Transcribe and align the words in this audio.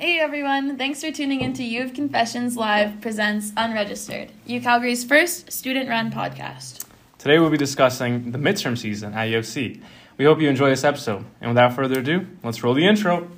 Hey 0.00 0.20
everyone, 0.20 0.78
thanks 0.78 1.02
for 1.02 1.10
tuning 1.10 1.40
in 1.40 1.54
to 1.54 1.64
U 1.64 1.82
of 1.82 1.92
Confessions 1.92 2.56
Live 2.56 3.00
presents 3.00 3.52
Unregistered, 3.56 4.30
U 4.46 4.60
Calgary's 4.60 5.02
first 5.02 5.50
student 5.50 5.88
run 5.88 6.12
podcast. 6.12 6.84
Today 7.18 7.40
we'll 7.40 7.50
be 7.50 7.56
discussing 7.56 8.30
the 8.30 8.38
midterm 8.38 8.78
season 8.78 9.12
at 9.14 9.24
U 9.24 9.38
of 9.38 9.44
C. 9.44 9.80
We 10.16 10.24
hope 10.24 10.40
you 10.40 10.48
enjoy 10.48 10.70
this 10.70 10.84
episode. 10.84 11.24
And 11.40 11.50
without 11.50 11.74
further 11.74 11.98
ado, 11.98 12.28
let's 12.44 12.62
roll 12.62 12.74
the 12.74 12.86
intro. 12.86 13.28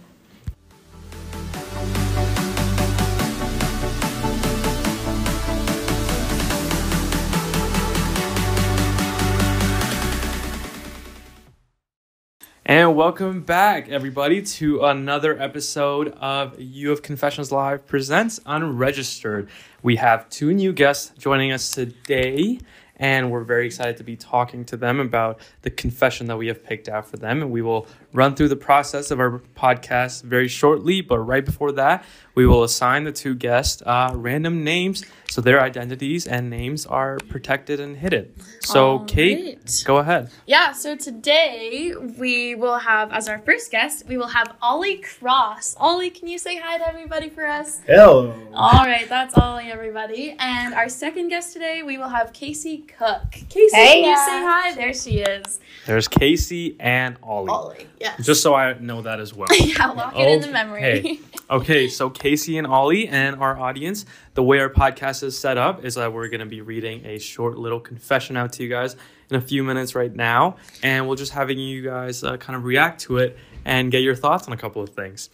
And 12.91 12.97
welcome 12.97 13.43
back, 13.43 13.89
everybody, 13.89 14.43
to 14.43 14.85
another 14.85 15.41
episode 15.41 16.09
of 16.21 16.61
U 16.61 16.91
of 16.91 17.03
Confessions 17.03 17.53
Live 17.53 17.87
presents 17.87 18.41
Unregistered. 18.47 19.49
We 19.81 19.95
have 19.95 20.29
two 20.29 20.53
new 20.53 20.73
guests 20.73 21.13
joining 21.17 21.53
us 21.53 21.71
today, 21.71 22.59
and 23.01 23.31
we're 23.31 23.45
very 23.45 23.67
excited 23.67 23.97
to 23.97 24.05
be 24.05 24.15
talking 24.15 24.65
to 24.67 24.77
them 24.77 25.01
about 25.01 25.41
the 25.63 25.71
confession 25.71 26.27
that 26.27 26.37
we 26.37 26.47
have 26.49 26.63
picked 26.63 26.89
out 26.89 27.07
for 27.07 27.17
them. 27.17 27.41
And 27.43 27.51
we 27.51 27.63
will 27.63 27.87
run 28.13 28.35
through 28.37 28.49
the 28.49 28.57
process 28.57 29.11
of 29.11 29.19
our 29.19 29.41
podcast 29.57 30.23
very 30.23 30.49
shortly, 30.49 31.01
but 31.01 31.19
right 31.19 31.45
before 31.45 31.73
that, 31.73 32.05
we 32.35 32.47
will 32.47 32.63
assign 32.63 33.05
the 33.05 33.13
two 33.13 33.35
guests 33.35 33.83
uh, 33.87 34.13
random 34.15 34.63
names 34.63 35.05
so 35.31 35.41
their 35.41 35.61
identities 35.61 36.27
and 36.27 36.51
names 36.51 36.87
are 36.87 37.19
protected 37.29 37.79
and 37.79 37.97
hidden. 37.97 38.35
So, 38.63 38.99
All 38.99 39.05
Kate, 39.05 39.59
right. 39.59 39.83
go 39.87 39.99
ahead. 39.99 40.31
Yeah, 40.47 40.73
so 40.73 40.97
today 40.97 41.95
we 42.19 42.57
will 42.57 42.79
have, 42.79 43.13
as 43.13 43.29
our 43.29 43.39
first 43.39 43.71
guest, 43.71 44.07
we 44.09 44.17
will 44.17 44.27
have 44.27 44.57
Ollie 44.61 44.97
Cross. 44.97 45.77
Ollie, 45.79 46.11
can 46.11 46.27
you 46.27 46.37
say 46.37 46.59
hi 46.59 46.79
to 46.79 46.89
everybody 46.89 47.29
for 47.29 47.47
us? 47.47 47.81
Hello. 47.87 48.35
All 48.53 48.85
right, 48.85 49.09
that's 49.09 49.39
Ollie, 49.39 49.71
everybody. 49.71 50.35
And 50.39 50.75
our 50.75 50.89
second 50.89 51.29
guest 51.29 51.53
today, 51.53 51.85
we 51.85 51.97
will 51.97 52.09
have 52.09 52.33
Casey 52.33 52.79
Cook. 52.99 53.31
Casey, 53.33 53.77
Hey, 53.77 54.01
can 54.03 54.11
you 54.11 54.15
guys. 54.17 54.27
say 54.27 54.43
hi? 54.43 54.75
There 54.75 54.93
she 54.95 55.19
is. 55.21 55.61
There's 55.87 56.09
Casey 56.09 56.77
and 56.79 57.17
Ollie. 57.23 57.49
Ollie, 57.51 57.87
yes. 58.01 58.25
Just 58.25 58.43
so 58.43 58.55
I 58.55 58.75
know 58.79 59.03
that 59.03 59.21
as 59.21 59.35
well. 59.35 59.49
yeah, 59.59 59.87
lock 59.87 60.15
it 60.17 60.29
in 60.29 60.41
the 60.41 60.51
memory. 60.51 60.83
Okay. 60.85 61.19
Okay, 61.51 61.89
so 61.89 62.09
Casey 62.11 62.59
and 62.59 62.67
Ollie 62.69 63.09
and 63.09 63.35
our 63.35 63.59
audience, 63.59 64.07
the 64.35 64.43
way 64.43 64.61
our 64.61 64.69
podcast 64.69 65.25
is 65.25 65.37
set 65.37 65.59
up 65.59 65.85
is 65.85 65.97
that 65.97 66.13
we're 66.13 66.29
going 66.29 66.39
to 66.39 66.47
be 66.47 66.61
reading 66.61 67.05
a 67.05 67.19
short 67.19 67.59
little 67.59 67.81
confession 67.81 68.37
out 68.37 68.53
to 68.53 68.63
you 68.63 68.69
guys 68.69 68.95
in 69.31 69.35
a 69.37 69.41
few 69.41 69.65
minutes 69.65 69.97
right 69.97 70.15
now, 70.15 70.55
and 70.85 71.09
we'll 71.09 71.17
just 71.17 71.33
having 71.33 71.59
you 71.59 71.83
guys 71.83 72.23
uh, 72.23 72.37
kind 72.37 72.57
of 72.57 72.63
react 72.63 73.01
to 73.01 73.19
it 73.19 73.37
and 73.65 73.91
get 73.91 74.05
your 74.05 74.15
thoughts 74.15 74.47
on 74.47 74.53
a 74.53 74.57
couple 74.57 74.81
of 74.81 74.91
things. 74.91 75.29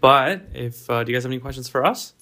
But 0.00 0.42
if 0.54 0.90
uh, 0.90 1.04
do 1.04 1.12
you 1.12 1.16
guys 1.16 1.22
have 1.22 1.30
any 1.30 1.38
questions 1.38 1.68
for 1.68 1.86
us? 1.86 2.14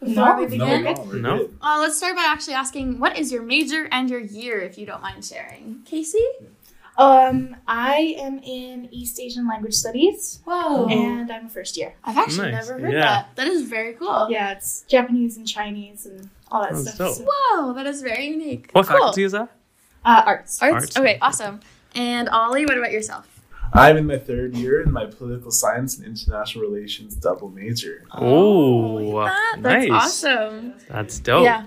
Before 0.00 0.36
we 0.36 0.42
No, 0.44 0.48
begin, 0.48 0.84
no, 0.84 0.92
we're 1.08 1.18
No. 1.18 1.48
Uh, 1.60 1.78
let's 1.80 1.96
start 1.96 2.14
by 2.14 2.24
actually 2.26 2.54
asking 2.54 3.00
what 3.00 3.18
is 3.18 3.32
your 3.32 3.42
major 3.42 3.88
and 3.90 4.08
your 4.08 4.20
year, 4.20 4.60
if 4.60 4.78
you 4.78 4.86
don't 4.86 5.02
mind 5.02 5.24
sharing. 5.24 5.82
Casey? 5.84 6.22
Um, 6.96 7.56
I 7.66 8.16
am 8.18 8.38
in 8.40 8.88
East 8.92 9.20
Asian 9.20 9.46
Language 9.46 9.74
Studies, 9.74 10.40
Whoa. 10.44 10.86
and 10.88 11.30
I'm 11.30 11.46
a 11.46 11.48
first 11.48 11.76
year. 11.76 11.94
I've 12.04 12.16
actually 12.18 12.50
Nice. 12.50 12.66
never 12.68 12.80
heard 12.80 12.92
Yeah. 12.92 13.00
that. 13.00 13.36
That 13.36 13.46
is 13.48 13.62
very 13.68 13.92
cool. 13.94 14.28
Yeah, 14.30 14.52
it's 14.52 14.82
Japanese 14.88 15.36
and 15.36 15.46
Chinese 15.46 16.06
and 16.06 16.28
all 16.50 16.62
that 16.62 16.72
That's 16.72 16.94
stuff. 16.94 17.14
So, 17.14 17.26
Whoa, 17.28 17.72
that 17.74 17.86
is 17.86 18.02
very 18.02 18.26
unique. 18.28 18.70
What 18.72 18.86
cool. 18.86 18.96
faculty 18.98 19.22
is 19.24 19.32
that? 19.32 19.48
uh, 20.04 20.22
arts. 20.26 20.60
Arts? 20.62 20.74
Arts. 20.74 20.96
Okay, 20.96 21.18
awesome. 21.22 21.60
And 21.94 22.28
Ollie, 22.28 22.66
what 22.66 22.78
about 22.78 22.92
yourself? 22.92 23.26
I'm 23.72 23.96
in 23.96 24.06
my 24.06 24.18
third 24.18 24.56
year 24.56 24.82
in 24.82 24.90
my 24.92 25.06
political 25.06 25.50
science 25.50 25.96
and 25.98 26.06
international 26.06 26.64
relations 26.64 27.14
double 27.14 27.48
major. 27.50 28.04
Oh, 28.12 28.94
look 28.94 29.28
at 29.28 29.62
that. 29.62 29.62
That's 29.62 29.88
nice. 29.88 30.24
awesome. 30.24 30.74
That's 30.88 31.18
dope. 31.18 31.44
Yeah. 31.44 31.66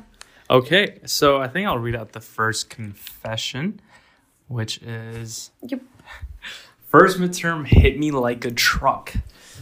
Okay, 0.49 0.99
so 1.05 1.41
I 1.41 1.47
think 1.47 1.67
I'll 1.67 1.77
read 1.79 1.95
out 1.95 2.11
the 2.11 2.19
first 2.19 2.69
confession, 2.69 3.79
which 4.47 4.79
is 4.79 5.51
Yep. 5.61 5.81
First 6.87 7.19
midterm 7.19 7.65
hit 7.65 7.97
me 7.97 8.11
like 8.11 8.43
a 8.43 8.51
truck. 8.51 9.13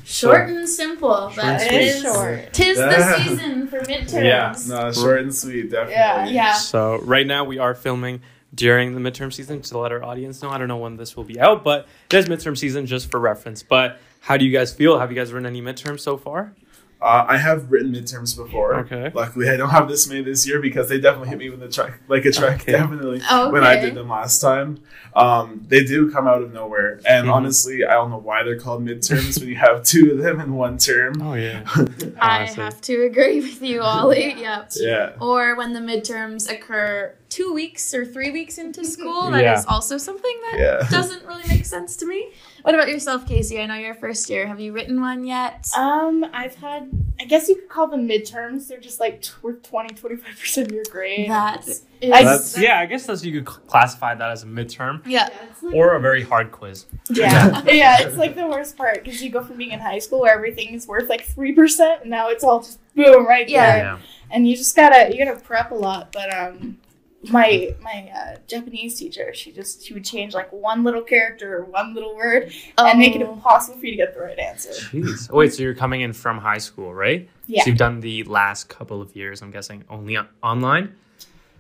Short 0.04 0.50
and 0.50 0.68
simple. 0.68 1.30
Short 1.30 1.36
That 1.36 1.62
and 1.62 1.76
is 1.76 2.00
sweet. 2.02 2.12
short. 2.12 2.54
Tis 2.54 2.78
the 2.80 3.18
season 3.24 3.68
for 3.68 3.80
midterms. 3.82 4.24
Yeah. 4.24 4.56
No, 4.68 4.92
short 4.92 5.22
and 5.22 5.36
sweet, 5.36 5.70
definitely. 5.70 5.94
Yeah, 5.94 6.26
yeah. 6.28 6.54
So 6.54 6.98
right 7.02 7.28
now 7.28 7.44
we 7.44 7.60
are 7.60 7.76
filming 7.76 8.22
during 8.54 8.96
the 8.96 9.00
midterm 9.12 9.32
season 9.32 9.62
to 9.62 9.78
let 9.78 9.92
our 9.92 10.04
audience 10.04 10.42
know. 10.42 10.50
I 10.50 10.58
don't 10.58 10.68
know 10.68 10.78
when 10.78 10.98
this 10.98 11.16
will 11.16 11.24
be 11.24 11.40
out, 11.40 11.64
but 11.64 11.88
it 12.12 12.16
is 12.16 12.26
midterm 12.26 12.58
season 12.58 12.86
just 12.86 13.12
for 13.12 13.20
reference. 13.20 13.64
But 13.64 14.00
how 14.22 14.38
do 14.38 14.46
you 14.46 14.52
guys 14.52 14.74
feel? 14.74 15.00
Have 15.00 15.12
you 15.12 15.16
guys 15.16 15.32
written 15.32 15.46
any 15.48 15.62
midterms 15.62 16.00
so 16.02 16.18
far? 16.18 16.54
Uh, 17.02 17.24
I 17.30 17.38
have 17.38 17.72
written 17.72 17.94
midterms 17.94 18.36
before. 18.36 18.76
Okay. 18.82 19.10
Luckily, 19.16 19.50
I 19.50 19.56
don't 19.56 19.70
have 19.70 19.88
this 19.88 20.10
many 20.10 20.22
this 20.22 20.46
year 20.46 20.60
because 20.60 20.90
they 20.90 21.00
definitely 21.00 21.30
hit 21.30 21.38
me 21.38 21.50
with 21.50 21.64
a 21.64 21.70
truck, 21.70 21.98
like 22.10 22.26
a 22.26 22.32
truck, 22.34 22.56
Okay. 22.56 22.74
definitely. 22.74 23.22
Okay. 23.22 23.52
When 23.52 23.64
I 23.64 23.78
did 23.80 23.96
them 23.96 24.10
last 24.10 24.42
time, 24.42 24.80
um, 25.16 25.64
they 25.70 25.86
do 25.86 26.12
come 26.12 26.28
out 26.28 26.42
of 26.42 26.52
nowhere, 26.52 27.00
and 27.08 27.28
Mhm. 27.28 27.34
honestly, 27.34 27.86
I 27.86 27.94
don't 27.94 28.10
know 28.10 28.18
why 28.18 28.44
they're 28.44 28.60
called 28.60 28.84
midterms 28.86 29.40
when 29.40 29.48
you 29.48 29.56
have 29.56 29.82
two 29.86 30.12
of 30.12 30.18
them 30.18 30.42
in 30.42 30.54
one 30.56 30.78
term. 30.78 31.22
Oh 31.22 31.36
yeah. 31.36 31.64
I 32.20 32.44
have 32.48 32.82
to 32.82 33.04
agree 33.04 33.40
with 33.40 33.62
you, 33.62 33.80
Ollie. 33.80 34.34
yep. 34.38 34.70
Yeah. 34.76 35.12
Or 35.22 35.56
when 35.56 35.72
the 35.72 35.80
midterms 35.80 36.52
occur 36.52 37.14
two 37.30 37.54
weeks 37.54 37.94
or 37.94 38.06
three 38.06 38.32
weeks 38.32 38.58
into 38.58 38.84
school, 38.96 39.30
that 39.32 39.38
is 39.58 39.64
Yeah. 39.64 39.64
also 39.68 39.98
something 39.98 40.36
that 40.52 40.60
Yeah. 40.60 40.88
doesn't 40.92 41.26
really 41.26 41.48
make 41.48 41.66
sense 41.66 41.96
to 41.98 42.06
me. 42.06 42.32
What 42.64 42.76
about 42.76 42.90
yourself, 42.90 43.26
Casey? 43.28 43.62
I 43.62 43.66
know 43.68 43.76
you're 43.76 43.94
first 43.94 44.30
year. 44.30 44.46
Have 44.48 44.60
you 44.60 44.74
written 44.74 45.00
one 45.00 45.24
yet? 45.26 45.68
Um, 45.78 46.26
I've 46.34 46.56
had, 46.56 46.90
I 47.20 47.24
guess 47.26 47.48
you 47.48 47.56
could 47.56 47.70
call 47.70 47.88
them 47.88 48.08
midterms. 48.08 48.68
They're 48.68 48.80
just 48.80 49.00
like 49.00 49.22
tw- 49.22 49.64
20, 49.64 49.94
25% 49.96 50.58
of 50.66 50.72
your 50.72 50.84
grade. 50.92 51.30
that 51.30 51.66
is. 51.68 51.86
I- 52.12 52.24
That's 52.24 52.58
yeah. 52.58 52.80
I 52.80 52.86
guess 52.86 53.06
that's 53.06 53.24
you 53.24 53.34
could 53.42 53.46
classify 53.46 54.16
that 54.16 54.30
as 54.32 54.44
a 54.44 54.46
midterm 54.46 55.02
yeah. 55.06 55.30
it's 55.50 55.62
like- 55.64 55.76
or 55.76 55.96
a 55.96 56.00
very 56.02 56.24
hard 56.24 56.52
quiz. 56.52 56.86
yeah, 57.10 57.62
yeah, 57.68 57.98
it's 58.02 58.16
like 58.18 58.36
the 58.36 58.48
worst 58.48 58.76
part 58.78 59.04
because 59.04 59.22
you 59.24 59.30
go 59.30 59.44
from 59.44 59.58
being 59.58 59.72
in 59.72 59.80
high 59.80 60.00
school 60.00 60.20
where 60.22 60.34
everything 60.34 60.74
is 60.74 60.88
worth 60.88 61.10
like 61.10 61.26
3%, 61.28 62.02
and 62.02 62.10
now 62.10 62.30
it's 62.30 62.44
all 62.44 62.60
just 62.60 62.80
boom 62.96 63.26
right 63.28 63.48
Yeah. 63.48 63.76
there. 63.76 64.00
and 64.32 64.48
you 64.48 64.56
just 64.58 64.76
gotta 64.76 65.14
you 65.16 65.24
gotta 65.24 65.40
prep 65.40 65.72
a 65.72 65.76
lot 65.76 66.12
but 66.12 66.34
um 66.34 66.78
my 67.24 67.76
my 67.82 68.10
uh, 68.16 68.38
japanese 68.48 68.98
teacher 68.98 69.34
she 69.34 69.52
just 69.52 69.84
she 69.86 69.94
would 69.94 70.06
change 70.06 70.34
like 70.34 70.50
one 70.54 70.86
little 70.86 71.02
character 71.02 71.58
or 71.58 71.66
one 71.66 71.94
little 71.94 72.16
word 72.16 72.50
and 72.78 72.98
make 72.98 73.14
it 73.16 73.22
Oh. 73.22 73.34
impossible 73.34 73.78
for 73.78 73.86
you 73.86 73.92
to 73.92 73.98
get 73.98 74.14
the 74.14 74.22
right 74.22 74.40
answer 74.40 74.72
Jeez. 74.72 75.30
Wait, 75.30 75.54
so 75.54 75.62
you're 75.64 75.76
coming 75.76 76.00
in 76.02 76.14
from 76.14 76.38
high 76.38 76.60
school, 76.60 76.94
right? 76.94 77.28
yeah 77.48 77.64
So 77.64 77.70
you've 77.72 77.78
done 77.78 78.00
the 78.00 78.24
last 78.24 78.70
couple 78.70 79.02
of 79.02 79.14
years, 79.18 79.42
I'm 79.42 79.52
guessing, 79.52 79.84
only 79.90 80.16
on- 80.16 80.30
online. 80.42 80.96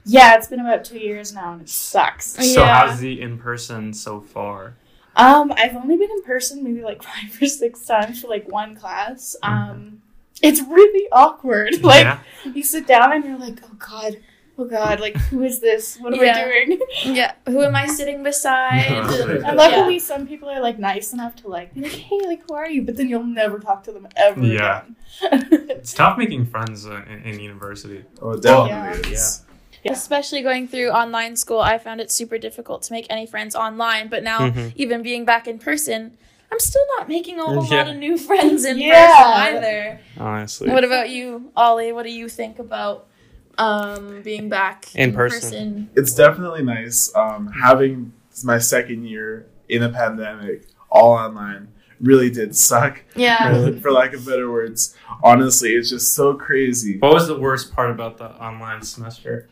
yeah 0.05 0.35
it's 0.35 0.47
been 0.47 0.61
about 0.61 0.85
two 0.85 0.97
years 0.99 1.33
now 1.33 1.51
and 1.53 1.61
it 1.63 1.69
sucks 1.69 2.27
So 2.27 2.61
Yeah. 2.63 2.87
how's 2.87 2.99
the 2.99 3.19
in 3.21 3.37
person 3.37 3.93
so 3.93 4.21
far? 4.21 4.75
um 5.17 5.51
i've 5.57 5.75
only 5.75 5.97
been 5.97 6.09
in 6.11 6.21
person 6.23 6.63
maybe 6.63 6.81
like 6.83 7.03
five 7.11 7.41
or 7.41 7.45
six 7.47 7.85
times 7.85 8.21
for 8.21 8.27
like 8.29 8.49
one 8.49 8.75
class 8.75 9.35
um 9.43 10.01
it's 10.41 10.61
really 10.61 11.05
awkward 11.11 11.81
like 11.83 12.03
yeah. 12.05 12.19
you 12.53 12.63
sit 12.63 12.87
down 12.87 13.11
and 13.11 13.25
you're 13.25 13.37
like 13.37 13.59
oh 13.65 13.75
god 13.77 14.17
oh 14.59 14.65
god 14.65 14.99
like 14.99 15.15
who 15.31 15.41
is 15.43 15.59
this 15.61 15.97
what 16.01 16.13
am 16.13 16.19
Yeah. 16.23 16.35
i 16.37 16.43
doing 16.45 16.79
Yeah. 17.19 17.31
Who 17.47 17.61
am 17.63 17.75
I 17.75 17.85
sitting 17.87 18.23
beside? 18.23 18.85
And 18.91 19.45
And 19.47 19.57
luckily, 19.57 19.99
some 19.99 20.27
people 20.27 20.49
are 20.49 20.59
like 20.61 20.77
nice 20.79 21.13
enough 21.13 21.35
to 21.41 21.47
like 21.47 21.73
be 21.73 21.81
like, 21.81 21.91
"Hey, 22.09 22.19
like, 22.31 22.41
who 22.47 22.53
are 22.55 22.69
you?" 22.69 22.81
But 22.87 22.95
then 22.97 23.07
you'll 23.09 23.23
never 23.41 23.57
talk 23.59 23.79
to 23.87 23.91
them 23.95 24.05
ever 24.15 24.41
Yeah. 24.43 24.83
again. 24.83 24.95
It's 25.79 25.93
tough 25.93 26.17
making 26.23 26.45
friends 26.53 26.85
uh, 26.85 27.01
in, 27.11 27.19
in 27.29 27.39
university. 27.51 28.03
Oh, 28.21 28.35
definitely. 28.35 29.11
yeah. 29.11 29.13
is. 29.17 29.41
Yeah. 29.83 29.93
Especially 29.93 30.41
going 30.49 30.67
through 30.67 30.89
online 31.03 31.35
school, 31.43 31.61
I 31.73 31.77
found 31.77 32.01
it 32.03 32.11
super 32.11 32.37
difficult 32.37 32.79
to 32.87 32.93
make 32.97 33.05
any 33.09 33.25
friends 33.33 33.55
online. 33.55 34.05
But 34.13 34.21
now, 34.31 34.39
Mhm. 34.49 34.73
even 34.75 34.97
being 35.09 35.23
back 35.25 35.47
in 35.47 35.57
person, 35.57 35.99
I'm 36.51 36.59
still 36.59 36.85
not 36.97 37.07
making 37.07 37.39
a 37.39 37.45
whole 37.45 37.63
Yeah. 37.65 37.77
lot 37.77 37.87
of 37.91 37.95
new 37.95 38.17
friends 38.27 38.65
in 38.65 38.77
Yeah. 38.77 38.91
person 38.91 39.55
either. 39.55 39.79
Honestly. 40.19 40.69
What 40.69 40.83
about 40.83 41.07
you, 41.15 41.51
Ollie? 41.55 41.91
What 41.95 42.03
do 42.09 42.11
you 42.11 42.27
think 42.27 42.59
about 42.59 43.05
um, 43.59 44.21
being 44.23 44.49
back 44.49 44.93
In 44.95 45.09
in, 45.09 45.15
person. 45.15 45.89
It's 45.95 46.15
definitely 46.15 46.63
nice 46.63 47.13
um, 47.15 47.51
having 47.61 48.13
my 48.43 48.57
second 48.57 49.05
year 49.05 49.45
in 49.67 49.83
a 49.83 49.89
pandemic, 49.89 50.65
all 50.89 51.11
online. 51.11 51.67
Really 51.99 52.29
did 52.29 52.55
suck, 52.55 53.03
Yeah. 53.15 53.71
for 53.81 53.91
lack 53.91 54.13
of 54.13 54.25
better 54.25 54.49
words. 54.49 54.95
Honestly, 55.21 55.71
it's 55.71 55.89
just 55.89 56.13
so 56.13 56.33
crazy. 56.33 56.97
What 56.97 57.13
was 57.13 57.27
the 57.27 57.37
worst 57.37 57.73
part 57.75 57.91
about 57.91 58.17
the 58.17 58.29
online 58.41 58.81
semester? 58.83 59.49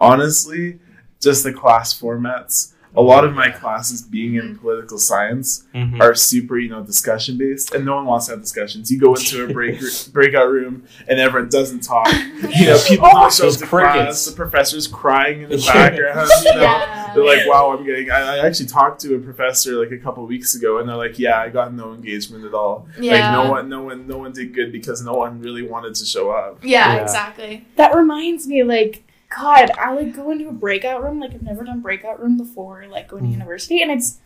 Honestly, 0.00 0.78
just 1.20 1.44
the 1.44 1.52
class 1.52 1.98
formats. 1.98 2.72
A 2.96 3.00
lot 3.02 3.24
of 3.24 3.32
my 3.34 3.50
classes, 3.50 4.02
being 4.02 4.34
in 4.34 4.58
political 4.58 4.98
science, 4.98 5.64
Mhm. 5.74 6.00
are 6.00 6.14
super, 6.14 6.58
you 6.58 6.68
know, 6.68 6.82
discussion 6.82 7.38
based, 7.38 7.72
and 7.72 7.84
no 7.84 7.94
one 7.94 8.04
wants 8.06 8.26
to 8.26 8.32
have 8.32 8.40
discussions. 8.40 8.90
You 8.90 8.98
go 8.98 9.14
into 9.14 9.44
a 9.44 9.52
break 9.52 9.80
breakout 10.12 10.50
room, 10.50 10.82
and 11.06 11.20
everyone 11.20 11.48
doesn't 11.50 11.80
talk. 11.84 12.08
You 12.12 12.66
know, 12.66 12.78
people 12.88 13.06
Oh, 13.06 13.20
don't 13.20 13.32
show 13.32 13.44
up 13.44 13.50
those 13.52 13.56
to 13.58 13.66
crickets. 13.66 13.94
class. 13.94 14.24
The 14.26 14.32
professor's 14.36 14.88
crying 14.88 15.42
in 15.42 15.50
the 15.50 15.56
background. 15.72 16.28
You 16.44 16.54
know, 16.56 16.60
Yeah. 16.62 16.78
Yeah. 17.10 17.14
They're 17.14 17.24
like, 17.24 17.46
wow, 17.48 17.76
I'm 17.76 17.84
getting. 17.84 18.10
I, 18.10 18.36
I 18.36 18.46
actually 18.46 18.66
talked 18.66 19.00
to 19.02 19.14
a 19.14 19.18
professor 19.18 19.72
like 19.74 19.90
a 19.92 19.98
couple 19.98 20.26
weeks 20.26 20.54
ago, 20.56 20.78
and 20.78 20.88
they're 20.88 20.96
like, 20.96 21.18
yeah, 21.18 21.38
I 21.40 21.48
got 21.48 21.72
no 21.74 21.92
engagement 21.92 22.44
at 22.44 22.54
all. 22.54 22.88
Yeah. 23.00 23.12
Like 23.34 23.44
no 23.44 23.50
one, 23.52 23.68
no 23.68 23.82
one, 23.82 24.06
no 24.08 24.18
one 24.18 24.32
did 24.32 24.52
good 24.54 24.72
because 24.72 25.00
no 25.04 25.14
one 25.14 25.40
really 25.40 25.62
wanted 25.62 25.94
to 25.96 26.04
show 26.04 26.30
up. 26.30 26.58
Yeah, 26.64 26.94
Yeah. 26.96 27.02
exactly. 27.02 27.66
That 27.76 27.94
reminds 27.94 28.46
me, 28.48 28.62
like, 28.64 29.04
God, 29.34 29.70
I 29.78 29.92
like 29.94 30.14
go 30.14 30.30
into 30.30 30.48
a 30.48 30.52
breakout 30.52 31.02
room. 31.02 31.20
Like, 31.20 31.32
I've 31.34 31.42
never 31.42 31.64
done 31.64 31.80
breakout 31.80 32.20
room 32.20 32.36
before, 32.36 32.86
like 32.88 33.08
going 33.08 33.22
to 33.22 33.28
Mm. 33.28 33.32
university, 33.32 33.80
and 33.82 33.90
it's 33.90 34.18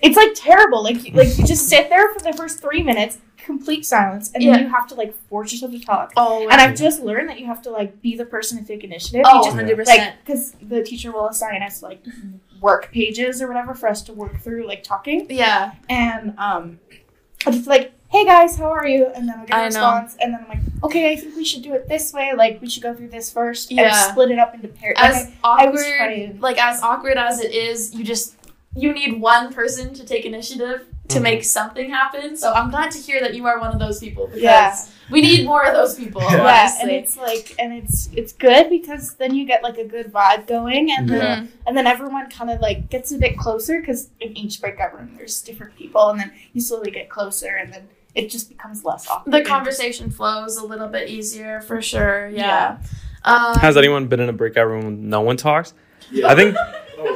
it's 0.00 0.16
like 0.16 0.30
terrible. 0.36 0.82
Like, 0.82 1.04
you- 1.04 1.12
like 1.12 1.36
you 1.36 1.44
just 1.46 1.68
sit 1.68 1.90
there 1.90 2.14
for 2.14 2.20
the 2.20 2.32
first 2.32 2.60
three 2.60 2.82
minutes, 2.82 3.18
complete 3.36 3.84
silence, 3.84 4.30
and 4.32 4.42
Yeah. 4.42 4.52
then 4.52 4.62
you 4.64 4.68
have 4.70 4.86
to 4.88 4.94
like 4.94 5.14
force 5.28 5.52
yourself 5.52 5.72
to 5.72 5.80
talk. 5.80 6.12
Oh, 6.16 6.48
And 6.48 6.60
I've 6.60 6.76
just 6.76 7.02
learned 7.02 7.28
that 7.28 7.40
you 7.40 7.46
have 7.46 7.60
to 7.62 7.70
like 7.70 8.00
be 8.00 8.16
the 8.16 8.24
person 8.24 8.56
to 8.58 8.64
take 8.64 8.84
initiative. 8.84 9.22
oh, 9.26 9.42
just 9.44 9.56
100%. 9.56 9.86
like 9.88 10.14
because 10.24 10.52
the 10.62 10.82
teacher 10.84 11.10
will 11.10 11.26
assign 11.28 11.62
us 11.62 11.82
like 11.82 12.02
work 12.60 12.90
pages 12.92 13.42
or 13.42 13.48
whatever 13.48 13.74
for 13.74 13.88
us 13.88 14.00
to 14.02 14.12
work 14.12 14.38
through 14.40 14.66
like 14.66 14.82
talking 14.84 15.26
yeah. 15.30 15.72
and 15.88 16.34
um 16.38 16.78
I 17.46 17.50
just 17.50 17.66
like 17.66 17.92
hey 18.10 18.24
guys 18.24 18.56
how 18.56 18.70
are 18.70 18.86
you 18.86 19.06
and 19.14 19.28
then 19.28 19.38
I'll 19.38 19.46
get 19.46 19.54
a 19.54 19.56
I 19.56 19.60
know. 19.60 19.64
response 19.66 20.16
and 20.20 20.34
then 20.34 20.40
I'm 20.42 20.48
like 20.48 20.58
okay 20.84 21.12
I 21.12 21.16
think 21.16 21.36
we 21.36 21.44
should 21.44 21.62
do 21.62 21.74
it 21.74 21.88
this 21.88 22.12
way 22.12 22.32
like 22.36 22.60
we 22.60 22.68
should 22.68 22.82
go 22.82 22.94
through 22.94 23.08
this 23.10 23.32
first 23.32 23.70
Yeah. 23.70 23.84
and 23.84 23.94
split 24.10 24.30
it 24.30 24.38
up 24.38 24.54
into 24.54 24.68
pairs 24.68 24.96
As 24.98 25.26
Like, 25.26 25.34
I 25.44 25.66
was 25.66 25.80
awkward, 25.82 26.40
like 26.42 26.58
as 26.58 26.82
awkward 26.82 27.16
as 27.16 27.40
it 27.40 27.52
is, 27.54 27.94
you 27.94 28.04
just 28.04 28.34
you 28.74 28.92
need 28.92 29.20
one 29.20 29.52
person 29.52 29.92
to 29.94 30.04
take 30.04 30.24
initiative 30.24 30.86
to 31.08 31.18
Mhm. 31.18 31.22
make 31.22 31.44
something 31.44 31.90
happen. 31.90 32.36
So 32.36 32.52
I'm 32.52 32.70
glad 32.70 32.92
to 32.92 32.98
hear 32.98 33.20
that 33.20 33.34
you 33.34 33.44
are 33.46 33.58
one 33.58 33.72
of 33.72 33.80
those 33.80 33.98
people 33.98 34.26
because 34.28 34.42
Yeah. 34.42 34.76
we 35.10 35.20
need 35.22 35.44
more 35.44 35.64
of 35.64 35.74
those 35.74 35.96
people. 35.96 36.22
Yeah. 36.22 36.36
yeah 36.44 36.78
and 36.80 36.88
it's 36.88 37.16
like 37.16 37.54
and 37.58 37.72
it's 37.72 38.08
it's 38.14 38.32
good 38.32 38.70
because 38.70 39.14
then 39.16 39.34
you 39.34 39.44
get 39.44 39.62
like 39.64 39.76
a 39.78 39.84
good 39.84 40.12
vibe 40.12 40.46
going 40.46 40.90
and 40.96 41.08
then 41.08 41.18
Yeah. 41.20 41.46
And 41.66 41.76
then 41.76 41.86
everyone 41.88 42.30
kind 42.30 42.48
of 42.50 42.60
like 42.60 42.90
gets 42.90 43.10
a 43.12 43.18
bit 43.18 43.36
closer 43.36 43.80
because 43.80 44.10
in 44.20 44.36
each 44.36 44.60
breakout 44.60 44.94
room 44.96 45.14
there's 45.16 45.42
different 45.42 45.76
people 45.76 46.08
and 46.10 46.20
then 46.20 46.30
you 46.52 46.60
slowly 46.60 46.90
get 46.92 47.08
closer 47.08 47.48
and 47.56 47.72
then 47.72 47.88
it 48.14 48.30
just 48.30 48.48
becomes 48.48 48.84
less 48.84 49.08
awkward 49.08 49.32
The 49.32 49.42
conversation 49.42 50.10
flows 50.10 50.56
a 50.56 50.64
little 50.64 50.88
bit 50.88 51.08
easier 51.08 51.60
for 51.60 51.80
sure. 51.80 52.28
Yeah. 52.28 52.78
Um, 53.24 53.56
Has 53.58 53.76
anyone 53.76 54.06
been 54.08 54.20
in 54.20 54.28
a 54.28 54.32
breakout 54.32 54.66
room 54.66 54.84
when 54.84 55.08
no 55.08 55.20
one 55.20 55.36
talks? 55.36 55.74
Yeah. 56.10 56.28
I 56.28 56.34
think 56.34 56.56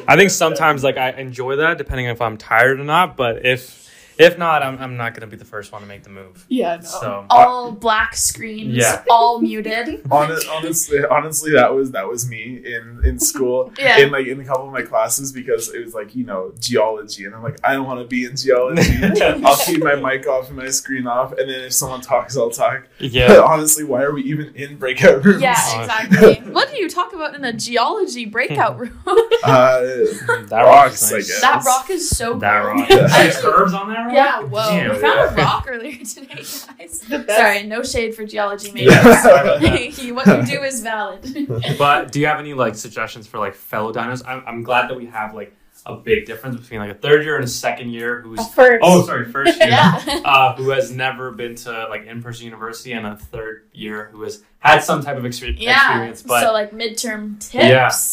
I 0.06 0.17
think 0.17 0.31
sometimes 0.31 0.85
like 0.85 0.96
I 0.96 1.11
enjoy 1.12 1.56
that 1.56 1.79
depending 1.79 2.06
on 2.06 2.12
if 2.12 2.20
I'm 2.20 2.37
tired 2.37 2.79
or 2.81 2.85
not. 2.85 3.17
But 3.17 3.44
if 3.44 3.91
if 4.19 4.38
not, 4.38 4.62
I'm, 4.62 4.78
I'm 4.78 4.96
not 4.96 5.14
gonna 5.14 5.26
be 5.26 5.37
the 5.37 5.44
first 5.44 5.72
one 5.72 5.81
to 5.82 5.88
make 5.88 6.02
the 6.05 6.11
move. 6.11 6.44
yeah 6.49 6.76
no. 6.76 6.82
So 6.82 7.26
all 7.31 7.72
black 7.72 8.14
screens, 8.16 8.75
Yeah. 8.76 9.02
all 9.11 9.40
muted. 9.40 10.02
Honest, 10.11 10.49
honestly, 10.49 11.05
honestly, 11.05 11.52
that 11.52 11.75
was 11.75 11.90
that 11.93 12.08
was 12.08 12.28
me 12.28 12.62
in 12.64 13.00
in 13.05 13.19
school. 13.19 13.72
Yeah. 13.78 13.99
In 13.99 14.11
like 14.12 14.26
in 14.26 14.40
a 14.40 14.44
couple 14.44 14.66
of 14.66 14.72
my 14.72 14.82
classes 14.82 15.32
because 15.32 15.72
it 15.75 15.84
was 15.84 15.94
like 15.94 16.14
you 16.14 16.25
know 16.25 16.52
geology, 16.61 17.25
and 17.25 17.34
I'm 17.34 17.43
like 17.43 17.58
I 17.64 17.75
don't 17.75 17.87
want 17.87 18.00
to 18.00 18.06
be 18.06 18.25
in 18.25 18.37
geology. 18.37 18.99
I'll 19.22 19.56
keep 19.56 19.82
my 19.82 19.94
mic 19.96 20.26
off 20.26 20.49
and 20.49 20.56
my 20.56 20.69
screen 20.70 21.06
off, 21.06 21.32
and 21.32 21.50
then 21.50 21.60
if 21.64 21.72
someone 21.72 22.00
talks, 22.00 22.37
I'll 22.37 22.50
talk. 22.50 22.84
But 22.99 23.10
yeah, 23.10 23.40
honestly, 23.40 23.84
why 23.84 24.02
are 24.02 24.12
we 24.14 24.22
even 24.22 24.55
in 24.55 24.76
breakout 24.76 25.25
rooms? 25.25 25.43
Yeah, 25.43 25.52
exactly. 25.81 26.34
what 26.52 26.70
do 26.70 26.78
you 26.78 26.88
talk 26.88 27.12
about 27.12 27.34
in 27.34 27.44
a 27.44 27.52
geology 27.52 28.25
breakout 28.26 28.78
room? 28.78 28.99
Uh, 29.43 29.81
that 29.81 30.49
rocks, 30.52 31.02
rock's 31.02 31.12
I 31.12 31.17
nice. 31.17 31.28
guess. 31.28 31.40
that 31.40 31.64
rock 31.64 31.90
is 31.90 32.08
so 32.08 32.38
That 32.38 32.62
cool. 32.62 32.75
rock. 32.75 32.88
Yeah. 32.90 33.06
Six 33.08 33.44
herbs 33.44 33.75
on 33.75 33.88
that 33.88 34.04
rock. 34.06 34.15
Yeah, 34.15 34.41
whoa. 34.43 34.71
Damn, 34.71 34.91
we 34.95 34.99
found 34.99 35.33
a 35.33 35.35
rock 35.43 35.67
earlier 35.69 35.97
today, 36.05 36.35
guys. 36.35 37.06
Sorry, 37.29 37.62
no 37.65 37.83
shade 37.83 38.15
for 38.15 38.25
geology 38.25 38.73
majors. 38.73 38.93
Yeah. 38.95 39.17
Sorry 39.23 39.41
about 39.41 39.61
that. 39.62 39.79
He- 39.79 40.12
what 40.12 40.27
you 40.27 40.45
do 40.59 40.62
is 40.62 40.83
valid. 40.83 41.49
But 41.79 42.12
do 42.12 42.21
you 42.21 42.27
have 42.27 42.39
any 42.41 42.55
like 42.55 42.75
suggestions 42.75 43.27
for 43.27 43.39
like 43.39 43.55
fellow 43.55 43.93
dinos? 43.93 44.23
I'm, 44.27 44.43
I'm 44.47 44.62
glad 44.62 44.89
that 44.91 44.97
we 44.97 45.06
have 45.06 45.35
like 45.35 45.55
a 45.87 45.97
big 45.97 46.25
difference 46.25 46.59
between 46.59 46.81
like 46.81 46.91
a 46.91 46.95
third 46.95 47.25
year 47.25 47.37
and 47.37 47.45
a 47.45 47.49
second 47.49 47.91
year 47.91 48.23
who's 48.23 48.39
At 48.41 48.55
first. 48.55 48.81
oh 48.83 49.05
sorry 49.05 49.27
first 49.31 49.59
year 49.59 49.69
yeah. 49.69 50.01
uh, 50.25 50.55
who 50.56 50.71
has 50.71 50.91
never 50.91 51.31
been 51.31 51.56
to 51.56 51.89
like 51.91 52.06
in-person 52.06 52.47
university 52.47 52.93
and 52.93 53.06
a 53.06 53.17
third 53.17 53.69
year 53.75 54.09
who 54.11 54.23
has 54.23 54.43
had 54.61 54.79
some 54.83 55.03
type 55.03 55.19
of 55.19 55.25
exper- 55.25 55.55
Yeah. 55.59 55.89
experience 55.91 56.23
but 56.23 56.41
so 56.43 56.53
like 56.55 56.71
midterm 56.71 57.39
tips. 57.39 57.55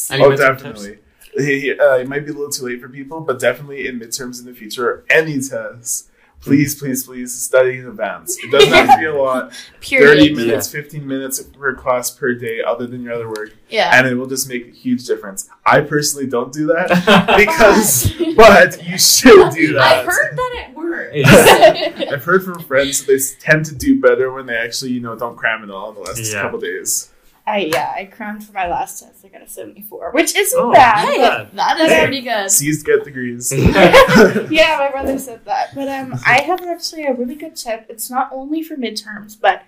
Yeah. 0.09 0.15
Any 0.15 0.23
oh, 0.25 0.31
midterm 0.31 0.37
definitely. 0.57 0.93
He- 0.95 0.99
uh, 1.37 1.95
it 1.97 2.07
might 2.07 2.25
be 2.25 2.31
a 2.31 2.33
little 2.33 2.49
too 2.51 2.65
late 2.65 2.81
for 2.81 2.89
people, 2.89 3.21
but 3.21 3.39
definitely 3.39 3.87
in 3.87 3.99
midterms 3.99 4.39
in 4.39 4.45
the 4.45 4.53
future, 4.53 5.05
any 5.09 5.39
tests, 5.39 6.09
please, 6.41 6.73
please, 6.79 7.05
please 7.05 7.33
study 7.39 7.77
in 7.77 7.87
advance. 7.87 8.37
It 8.43 8.51
doesn't 8.51 8.71
have 8.73 8.89
to 8.89 8.97
be 8.97 9.05
a 9.05 9.13
lot. 9.13 9.53
Thirty 9.81 10.29
Period. 10.29 10.35
minutes, 10.35 10.71
fifteen 10.71 11.07
minutes 11.07 11.41
per 11.41 11.75
class 11.75 12.09
per 12.11 12.33
day, 12.33 12.61
other 12.65 12.87
than 12.87 13.01
your 13.03 13.13
other 13.13 13.27
work, 13.29 13.55
Yeah. 13.69 13.91
and 13.93 14.07
it 14.07 14.15
will 14.15 14.25
just 14.27 14.49
make 14.49 14.67
a 14.67 14.71
huge 14.71 15.05
difference. 15.05 15.49
I 15.65 15.81
personally 15.81 16.27
don't 16.27 16.51
do 16.51 16.65
that 16.67 16.87
because, 17.37 18.11
but 18.35 18.83
you 18.85 18.97
should 18.97 19.53
do 19.53 19.73
that. 19.73 19.81
I've 19.99 20.05
heard 20.05 20.35
that 20.35 20.65
it 20.69 20.75
works. 20.75 21.11
Yeah. 21.13 22.13
I've 22.13 22.23
heard 22.23 22.43
from 22.43 22.59
friends 22.63 23.03
that 23.05 23.11
they 23.11 23.19
tend 23.39 23.65
to 23.65 23.75
do 23.75 23.99
better 24.01 24.31
when 24.31 24.45
they 24.47 24.55
actually, 24.55 24.91
you 24.91 24.99
know, 25.01 25.15
don't 25.15 25.35
cram 25.37 25.63
it 25.63 25.69
all 25.69 25.89
in 25.89 25.95
the 25.95 26.01
last 26.01 26.33
Yeah. 26.33 26.41
couple 26.41 26.59
days. 26.59 27.10
I 27.47 27.57
yeah, 27.73 27.91
I 27.95 28.05
crammed 28.05 28.43
for 28.43 28.53
my 28.53 28.69
last 28.69 28.99
test. 29.01 29.25
I 29.25 29.29
got 29.29 29.41
a 29.41 29.47
seventy 29.47 29.81
four, 29.81 30.11
which 30.11 30.35
isn't 30.35 30.59
Oh, 30.59 30.71
bad. 30.71 31.07
Hey, 31.07 31.19
Yeah. 31.21 31.45
that 31.53 31.79
is 31.79 31.91
Hey. 31.91 32.01
pretty 32.01 32.21
good. 32.21 32.51
C's 32.51 32.83
get 32.83 33.03
degrees. 33.03 33.51
yeah, 33.51 34.77
my 34.79 34.89
brother 34.91 35.17
said 35.17 35.43
that. 35.45 35.73
But 35.75 35.87
um, 35.87 36.13
I 36.25 36.41
have 36.41 36.61
actually 36.61 37.05
a 37.05 37.13
really 37.13 37.35
good 37.35 37.55
tip. 37.55 37.85
It's 37.89 38.09
not 38.09 38.29
only 38.31 38.61
for 38.61 38.75
midterms, 38.75 39.37
but 39.39 39.63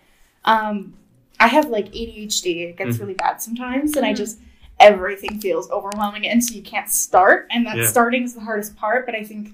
um, 0.46 0.94
I 1.40 1.48
have 1.48 1.68
like 1.70 1.88
ADHD. 1.94 2.70
It 2.70 2.78
gets 2.78 2.98
Mhm. 2.98 3.02
really 3.02 3.14
bad 3.16 3.42
sometimes, 3.42 3.96
and 3.98 4.06
I 4.06 4.14
Mhm. 4.14 4.18
just 4.18 4.40
everything 4.80 5.40
feels 5.40 5.70
overwhelming, 5.72 6.28
and 6.28 6.44
so 6.44 6.54
you 6.54 6.62
can't 6.62 6.90
start. 6.90 7.48
And 7.52 7.66
that 7.66 7.78
Yeah. 7.78 7.88
starting 7.88 8.24
is 8.24 8.34
the 8.34 8.42
hardest 8.42 8.76
part. 8.76 9.06
But 9.06 9.16
I 9.16 9.24
think 9.24 9.50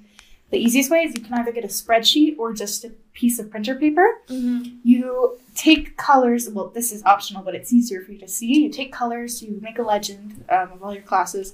the 0.49 0.57
easiest 0.57 0.89
way 0.89 1.03
is 1.03 1.15
you 1.15 1.23
can 1.23 1.35
either 1.35 1.51
get 1.51 1.63
a 1.63 1.67
spreadsheet 1.67 2.37
or 2.37 2.53
just 2.53 2.83
a 2.83 2.91
piece 3.19 3.37
of 3.39 3.49
printer 3.51 3.75
paper. 3.75 4.07
Mhm. 4.29 4.77
you 4.83 5.37
take 5.55 5.85
colors 5.97 6.49
well 6.49 6.67
this 6.77 6.89
is 6.95 7.03
optional 7.13 7.41
but 7.43 7.53
it's 7.53 7.71
easier 7.73 8.01
for 8.01 8.11
you 8.13 8.19
to 8.25 8.27
see 8.37 8.51
you 8.63 8.69
take 8.69 8.91
colors 8.93 9.31
you 9.43 9.59
make 9.61 9.77
a 9.77 9.81
legend 9.93 10.23
um, 10.55 10.67
of 10.73 10.81
all 10.83 10.93
your 10.93 11.03
classes 11.11 11.47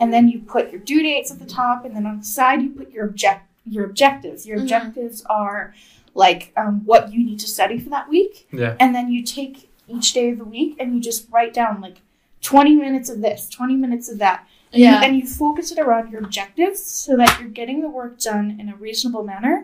and 0.00 0.08
then 0.14 0.24
you 0.32 0.38
put 0.54 0.70
your 0.72 0.80
due 0.90 1.02
dates 1.02 1.30
at 1.30 1.38
the 1.38 1.50
top 1.62 1.84
and 1.84 1.94
then 1.94 2.06
on 2.06 2.16
the 2.18 2.24
side 2.24 2.62
you 2.62 2.70
put 2.70 2.90
your 2.90 3.04
object 3.04 3.42
your 3.76 3.84
objectives 3.84 4.46
your 4.46 4.56
Mhm. 4.58 4.62
objectives 4.62 5.22
are 5.40 5.74
like 6.14 6.42
um, 6.56 6.74
what 6.90 7.12
you 7.12 7.20
need 7.28 7.38
to 7.40 7.48
study 7.56 7.78
for 7.78 7.90
that 7.90 8.08
week 8.08 8.34
yeah 8.62 8.74
and 8.80 8.94
then 8.94 9.06
you 9.14 9.20
take 9.22 9.68
each 9.94 10.08
day 10.18 10.30
of 10.30 10.38
the 10.38 10.48
week 10.56 10.70
and 10.80 10.94
you 10.94 11.00
just 11.10 11.30
write 11.30 11.52
down 11.52 11.80
like 11.86 11.98
20 12.40 12.74
minutes 12.76 13.08
of 13.10 13.20
this 13.20 13.40
20 13.50 13.74
minutes 13.84 14.06
of 14.12 14.16
that 14.24 14.38
and 14.72 14.80
you- 14.80 14.86
Yeah. 14.88 15.02
and 15.04 15.16
you 15.18 15.26
focus 15.26 15.66
it 15.72 15.78
around 15.78 16.10
your 16.10 16.22
objectives 16.24 16.80
so 16.82 17.10
that 17.20 17.30
you're 17.38 17.50
getting 17.60 17.78
the 17.82 17.90
work 18.00 18.18
done 18.30 18.46
in 18.60 18.66
a 18.70 18.76
reasonable 18.86 19.22
manner 19.32 19.56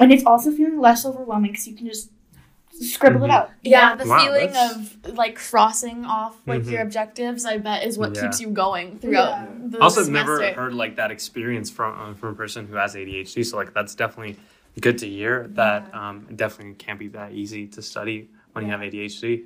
and 0.00 0.12
it's 0.12 0.24
also 0.24 0.50
feeling 0.50 0.78
less 0.80 1.04
overwhelming 1.04 1.52
because 1.52 1.66
you 1.68 1.74
can 1.76 1.86
just 1.86 2.10
scribble 2.80 3.20
Mhm. 3.20 3.24
it 3.24 3.30
out 3.30 3.50
you 3.62 3.70
Yeah, 3.72 3.90
know? 3.94 4.04
the 4.04 4.08
Wow, 4.10 4.18
feeling 4.24 4.46
that's- 4.52 4.94
of 5.06 5.16
like 5.16 5.36
crossing 5.36 6.04
off 6.04 6.36
like 6.46 6.62
Mhm. 6.62 6.70
your 6.72 6.82
objectives, 6.82 7.44
I 7.44 7.58
bet, 7.58 7.84
is 7.84 7.98
what 7.98 8.14
Yeah. 8.14 8.22
keeps 8.22 8.40
you 8.40 8.48
going 8.48 8.98
throughout 8.98 9.30
Yeah. 9.32 9.46
the 9.66 9.78
also 9.80 10.00
I've 10.00 10.06
semester. 10.06 10.38
never 10.38 10.52
heard 10.60 10.74
like 10.74 10.96
that 10.96 11.10
experience 11.10 11.70
from 11.70 11.98
uh, 11.98 12.14
from 12.14 12.30
a 12.30 12.34
person 12.34 12.66
who 12.66 12.76
has 12.76 12.94
ADHD 12.96 13.44
so 13.44 13.56
like 13.56 13.74
that's 13.74 13.94
definitely 13.94 14.36
good 14.80 14.96
to 14.98 15.08
hear 15.08 15.48
that 15.54 15.94
um, 15.94 16.26
it 16.30 16.36
definitely 16.38 16.74
can't 16.74 16.98
be 16.98 17.08
that 17.08 17.32
easy 17.32 17.66
to 17.68 17.82
study 17.82 18.30
when 18.52 18.64
you 18.64 18.70
have 18.70 18.80
ADHD 18.80 19.44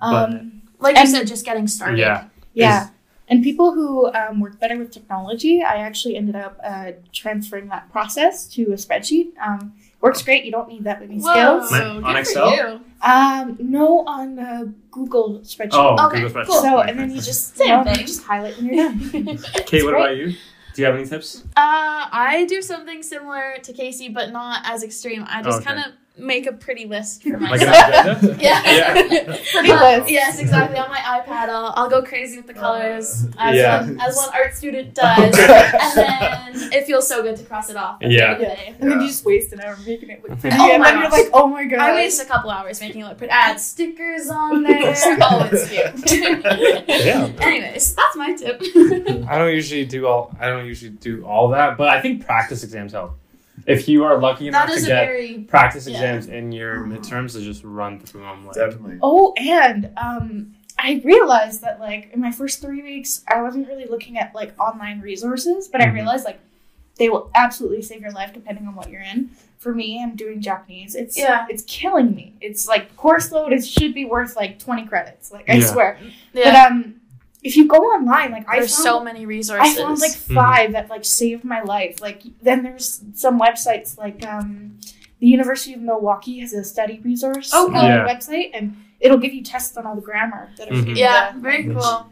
um, 0.00 0.62
like 0.78 0.96
you 0.96 1.06
said, 1.06 1.26
just 1.26 1.44
getting 1.44 1.66
started. 1.66 1.98
yeah 1.98 2.24
yeah 2.54 2.88
and 3.28 3.42
people 3.44 3.72
who 3.74 4.10
um, 4.14 4.40
work 4.40 4.58
better 4.60 4.78
with 4.78 4.90
technology 4.92 5.62
i 5.62 5.76
actually 5.76 6.16
ended 6.16 6.36
up 6.36 6.58
uh, 6.64 6.92
transferring 7.12 7.68
that 7.68 7.90
process 7.92 8.46
to 8.46 8.62
a 8.72 8.76
spreadsheet 8.76 9.32
um, 9.44 9.72
works 10.00 10.22
great 10.22 10.44
you 10.44 10.50
don't 10.52 10.68
need 10.68 10.84
that 10.84 11.00
many 11.00 11.18
Whoa, 11.18 11.30
skills 11.32 11.72
Man, 11.72 12.04
on 12.04 12.16
Excel? 12.16 12.80
um, 13.02 13.56
no 13.60 14.00
on 14.06 14.38
uh, 14.38 14.64
google 14.90 15.40
spreadsheet 15.40 15.70
oh 15.74 16.06
Okay, 16.06 16.20
Google 16.20 16.42
Spreadsheet. 16.42 16.46
cool. 16.46 16.62
so 16.62 16.80
and 16.80 16.98
then 16.98 17.10
you 17.10 17.20
just 17.20 17.56
Same 17.56 17.68
you 17.68 17.76
know, 17.76 17.84
thing. 17.84 18.00
you 18.00 18.06
just 18.06 18.22
highlight 18.24 18.56
when 18.56 18.66
you're 18.66 18.76
done 18.76 18.98
Kate 19.66 19.84
what 19.84 19.92
great. 19.92 20.00
about 20.04 20.16
you 20.16 20.34
do 20.74 20.82
you 20.82 20.86
have 20.86 20.94
any 20.94 21.06
tips 21.06 21.42
Uh, 21.56 22.06
I 22.12 22.46
do 22.48 22.62
something 22.62 23.02
similar 23.02 23.56
to 23.62 23.72
Casey, 23.72 24.08
but 24.08 24.30
not 24.30 24.62
as 24.64 24.82
extreme. 24.84 25.24
I 25.28 25.42
just 25.42 25.58
Okay. 25.58 25.66
kind 25.66 25.80
of 25.84 25.92
make 26.20 26.46
a 26.46 26.52
pretty 26.52 26.86
list 26.86 27.22
for 27.22 27.38
like 27.38 27.60
an 27.62 27.68
myself. 27.68 28.22
agenda 28.22 28.38
yeah. 28.42 28.62
Yeah. 28.70 29.36
Pretty 29.52 29.70
Uh, 29.72 29.98
list. 29.98 30.10
Yes, 30.10 30.38
exactly. 30.38 30.78
On 30.78 30.88
my 30.90 30.98
iPad, 30.98 31.48
I'll, 31.48 31.72
I'll 31.76 31.88
go 31.90 32.02
crazy 32.02 32.36
with 32.36 32.46
the 32.46 32.54
colors 32.54 33.26
as, 33.38 33.56
Yeah. 33.56 33.80
one, 33.82 34.00
as 34.00 34.16
one 34.16 34.28
art 34.34 34.54
student 34.54 34.94
does. 34.94 35.18
and 35.18 35.32
then 35.96 36.72
it 36.72 36.86
feels 36.86 37.08
so 37.08 37.22
good 37.22 37.36
to 37.36 37.44
cross 37.44 37.70
it 37.70 37.76
off. 37.76 38.02
at 38.02 38.08
the 38.08 38.14
Yeah. 38.14 38.22
end 38.24 38.32
of 38.34 38.38
the 38.40 38.44
day. 38.46 38.74
and 38.80 38.90
then 38.92 39.00
you 39.00 39.06
just 39.08 39.24
waste 39.24 39.52
an 39.52 39.60
hour 39.60 39.76
making 39.86 40.10
it 40.10 40.22
look 40.28 40.38
pretty 40.40 40.56
Oh 40.58 40.70
and 40.72 40.82
my 40.82 40.90
then 40.92 41.00
you're 41.02 41.10
like 41.10 41.30
oh 41.32 41.46
my 41.46 41.64
god 41.64 41.78
I 41.80 41.94
waste 41.94 42.22
a 42.22 42.26
couple 42.26 42.50
hours 42.50 42.80
making 42.80 43.00
it 43.02 43.04
look 43.04 43.18
pretty. 43.18 43.30
Add 43.32 43.58
stickers 43.60 44.28
on 44.28 44.62
there. 44.62 44.94
oh, 45.22 45.48
it's 45.50 45.68
cute. 45.68 46.86
Yeah. 46.88 47.30
Anyways, 47.40 47.94
that's 47.94 48.16
my 48.16 48.34
tip. 48.34 48.60
I 49.28 49.38
don't 49.38 49.52
usually 49.52 49.84
do 49.84 50.06
all. 50.06 50.34
I 50.40 50.48
don't 50.48 50.66
usually 50.66 50.90
do 50.92 51.24
all 51.24 51.48
that, 51.48 51.76
but 51.76 51.88
I 51.88 52.00
think 52.00 52.24
practice 52.24 52.62
exams 52.64 52.92
help. 52.92 53.16
If 53.66 53.88
you 53.88 54.04
are 54.04 54.18
lucky 54.18 54.48
enough 54.48 54.68
to 54.70 54.80
get 54.80 54.86
very 55.06 55.38
practice 55.48 55.86
yeah. 55.86 55.94
exams 55.94 56.26
in 56.28 56.52
your 56.52 56.76
midterms, 56.86 57.32
to 57.32 57.40
just 57.42 57.62
run 57.64 58.00
through 58.00 58.22
them. 58.22 58.46
Like, 58.46 58.54
Definitely. 58.56 58.98
Oh, 59.02 59.32
and 59.36 59.90
um, 59.96 60.54
I 60.78 61.00
realized 61.04 61.60
that 61.62 61.80
like 61.80 62.10
in 62.12 62.20
my 62.20 62.32
first 62.32 62.60
three 62.60 62.82
weeks, 62.82 63.24
I 63.28 63.42
wasn't 63.42 63.68
really 63.68 63.86
looking 63.86 64.18
at 64.18 64.34
like 64.34 64.58
online 64.60 65.00
resources, 65.00 65.68
but 65.68 65.80
I 65.80 65.86
Mhm. 65.86 65.94
realized 65.94 66.24
like 66.24 66.40
they 66.96 67.08
will 67.08 67.30
absolutely 67.34 67.82
save 67.82 68.00
your 68.02 68.12
life 68.12 68.32
depending 68.32 68.66
on 68.66 68.74
what 68.74 68.90
you're 68.90 69.00
in. 69.02 69.30
For 69.58 69.74
me, 69.74 70.02
I'm 70.02 70.16
doing 70.16 70.40
Japanese. 70.40 70.94
It's 70.94 71.18
Yeah. 71.18 71.46
it's 71.50 71.62
killing 71.64 72.14
me. 72.14 72.34
It's 72.40 72.66
like 72.68 72.94
course 72.96 73.30
load. 73.32 73.52
It 73.52 73.64
should 73.64 73.94
be 73.94 74.04
worth 74.04 74.36
like 74.36 74.58
20 74.58 74.86
credits. 74.86 75.30
Like 75.32 75.48
I 75.50 75.54
Yeah. 75.54 75.66
swear. 75.66 75.98
But 76.32 76.54
um, 76.54 76.99
if 77.42 77.56
you 77.56 77.66
go 77.66 77.78
online, 77.78 78.32
like 78.32 78.46
I 78.48 78.56
There's 78.58 78.74
found, 78.74 78.84
so 78.84 79.02
many 79.04 79.24
resources. 79.26 79.76
I 79.78 79.80
found 79.82 79.98
like 80.00 80.12
Mhm. 80.12 80.34
5 80.34 80.72
that 80.72 80.90
like 80.90 81.04
saved 81.04 81.44
my 81.44 81.62
life. 81.62 82.00
Like 82.00 82.22
then 82.42 82.62
there's 82.62 83.00
some 83.14 83.40
websites 83.40 83.96
like 83.96 84.24
um, 84.26 84.78
the 85.20 85.26
University 85.26 85.74
of 85.74 85.80
Milwaukee 85.80 86.38
has 86.40 86.52
a 86.52 86.64
study 86.64 87.00
resource 87.04 87.50
Oh, 87.54 87.66
cool. 87.72 87.82
Yeah. 87.82 88.06
website, 88.06 88.50
and 88.54 88.76
it'll 89.00 89.18
give 89.18 89.32
you 89.34 89.42
tests 89.42 89.76
on 89.76 89.86
all 89.86 89.94
the 89.94 90.00
grammar 90.02 90.50
that 90.56 90.68
are 90.68 90.72
Mhm. 90.74 90.96
Yeah, 90.96 91.32
the 91.32 91.40
very 91.40 91.64
cool. 91.64 92.10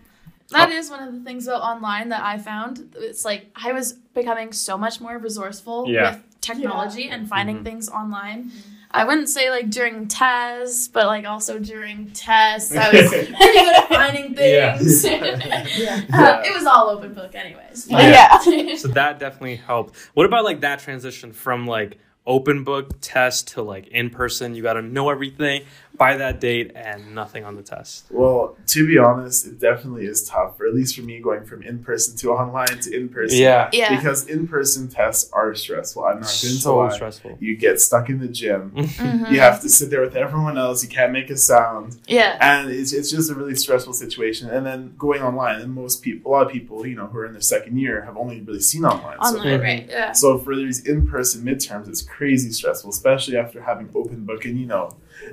That 0.50 0.70
is 0.70 0.88
one 0.88 1.02
of 1.06 1.12
the 1.12 1.20
things 1.20 1.46
about 1.46 1.60
online 1.60 2.08
that 2.08 2.22
I 2.22 2.38
found. 2.38 2.94
It's 2.96 3.24
like 3.24 3.50
I 3.54 3.72
was 3.72 3.92
becoming 3.92 4.52
so 4.52 4.78
much 4.78 4.98
more 5.00 5.18
resourceful 5.18 5.86
Yeah. 5.88 6.10
with 6.12 6.40
technology 6.40 7.08
and 7.10 7.28
finding 7.28 7.58
Mhm. 7.58 7.64
things 7.64 7.88
online. 7.90 8.50
I 8.90 9.04
wouldn't 9.04 9.28
say 9.28 9.50
like 9.50 9.70
during 9.70 10.08
tests, 10.08 10.88
but 10.88 11.06
like 11.06 11.26
also 11.26 11.58
during 11.58 12.10
tests, 12.12 12.74
I 12.74 12.90
was 12.90 13.08
pretty 13.10 13.32
good 13.32 13.74
at 13.76 13.88
finding 13.88 14.34
things. 14.34 15.04
Yeah. 15.08 16.04
Uh, 16.12 16.42
it 16.44 16.54
was 16.54 16.64
all 16.66 16.88
open 16.88 17.12
book, 17.14 17.34
anyways. 17.34 17.86
But 17.86 18.02
yeah. 18.02 18.76
So 18.76 18.88
that 18.88 19.18
definitely 19.18 19.56
helped. 19.56 19.96
What 20.14 20.26
about 20.26 20.44
like 20.44 20.60
that 20.62 20.80
transition 20.80 21.32
from 21.32 21.66
like 21.66 21.98
open 22.26 22.64
book 22.64 22.92
test 23.00 23.48
to 23.48 23.62
like 23.62 23.88
in 23.88 24.10
person? 24.10 24.54
You 24.54 24.62
got 24.62 24.74
to 24.74 24.82
know 24.82 25.10
everything 25.10 25.64
by 25.98 26.16
that 26.16 26.40
date 26.40 26.70
and 26.76 27.14
nothing 27.14 27.44
on 27.44 27.56
the 27.56 27.62
test. 27.62 28.04
Well, 28.10 28.56
to 28.68 28.86
be 28.86 28.98
honest, 28.98 29.46
it 29.46 29.58
definitely 29.58 30.06
is 30.06 30.26
tough, 30.28 30.58
or 30.60 30.66
at 30.68 30.74
least 30.74 30.94
for 30.96 31.02
me, 31.02 31.18
going 31.20 31.44
from 31.44 31.62
in 31.62 31.80
person 31.82 32.16
to 32.18 32.30
online 32.30 32.78
to 32.82 32.96
in 32.96 33.08
person. 33.08 33.38
Yeah. 33.38 33.68
yeah. 33.72 33.94
Because 33.96 34.26
in 34.28 34.46
person 34.46 34.88
tests 34.88 35.28
are 35.32 35.54
stressful. 35.54 36.04
I'm 36.04 36.20
not 36.20 36.38
going 36.40 36.54
to 36.54 36.60
So 36.60 36.78
lie. 36.78 36.90
stressful. 36.90 37.36
You 37.40 37.56
get 37.56 37.80
stuck 37.80 38.08
in 38.08 38.20
the 38.20 38.28
gym. 38.28 38.70
mm-hmm. 38.76 39.32
You 39.34 39.40
have 39.40 39.60
to 39.62 39.68
sit 39.68 39.90
there 39.90 40.00
with 40.00 40.14
everyone 40.16 40.56
else. 40.56 40.82
You 40.84 40.88
can't 40.88 41.12
make 41.12 41.30
a 41.30 41.36
sound. 41.36 41.98
Yeah. 42.06 42.38
and 42.40 42.70
it's, 42.70 42.92
it's 42.92 43.10
just 43.10 43.30
a 43.30 43.34
really 43.34 43.56
stressful 43.56 43.92
situation 43.92 44.48
and 44.50 44.64
then 44.64 44.94
going 44.96 45.20
online 45.22 45.60
and 45.60 45.72
most 45.74 46.02
people 46.02 46.30
a 46.30 46.32
lot 46.32 46.46
of 46.46 46.52
people 46.52 46.86
you 46.86 46.94
know 46.94 47.06
who 47.06 47.18
are 47.18 47.26
in 47.26 47.32
their 47.32 47.40
second 47.40 47.76
year 47.78 48.02
have 48.02 48.16
only 48.16 48.40
really 48.40 48.60
seen 48.60 48.84
online, 48.84 49.18
so, 49.22 49.38
Online, 49.38 49.58
Mhm. 49.58 49.62
right? 49.62 49.86
Yeah. 49.88 50.12
so 50.12 50.38
for 50.38 50.54
these 50.54 50.86
in-person 50.86 51.42
midterms 51.44 51.88
it's 51.88 52.02
crazy 52.02 52.50
stressful 52.50 52.90
especially 52.90 53.36
after 53.36 53.60
having 53.60 53.88
open 53.94 54.24
book 54.24 54.44
and 54.44 54.58
you 54.58 54.66
know 54.66 54.90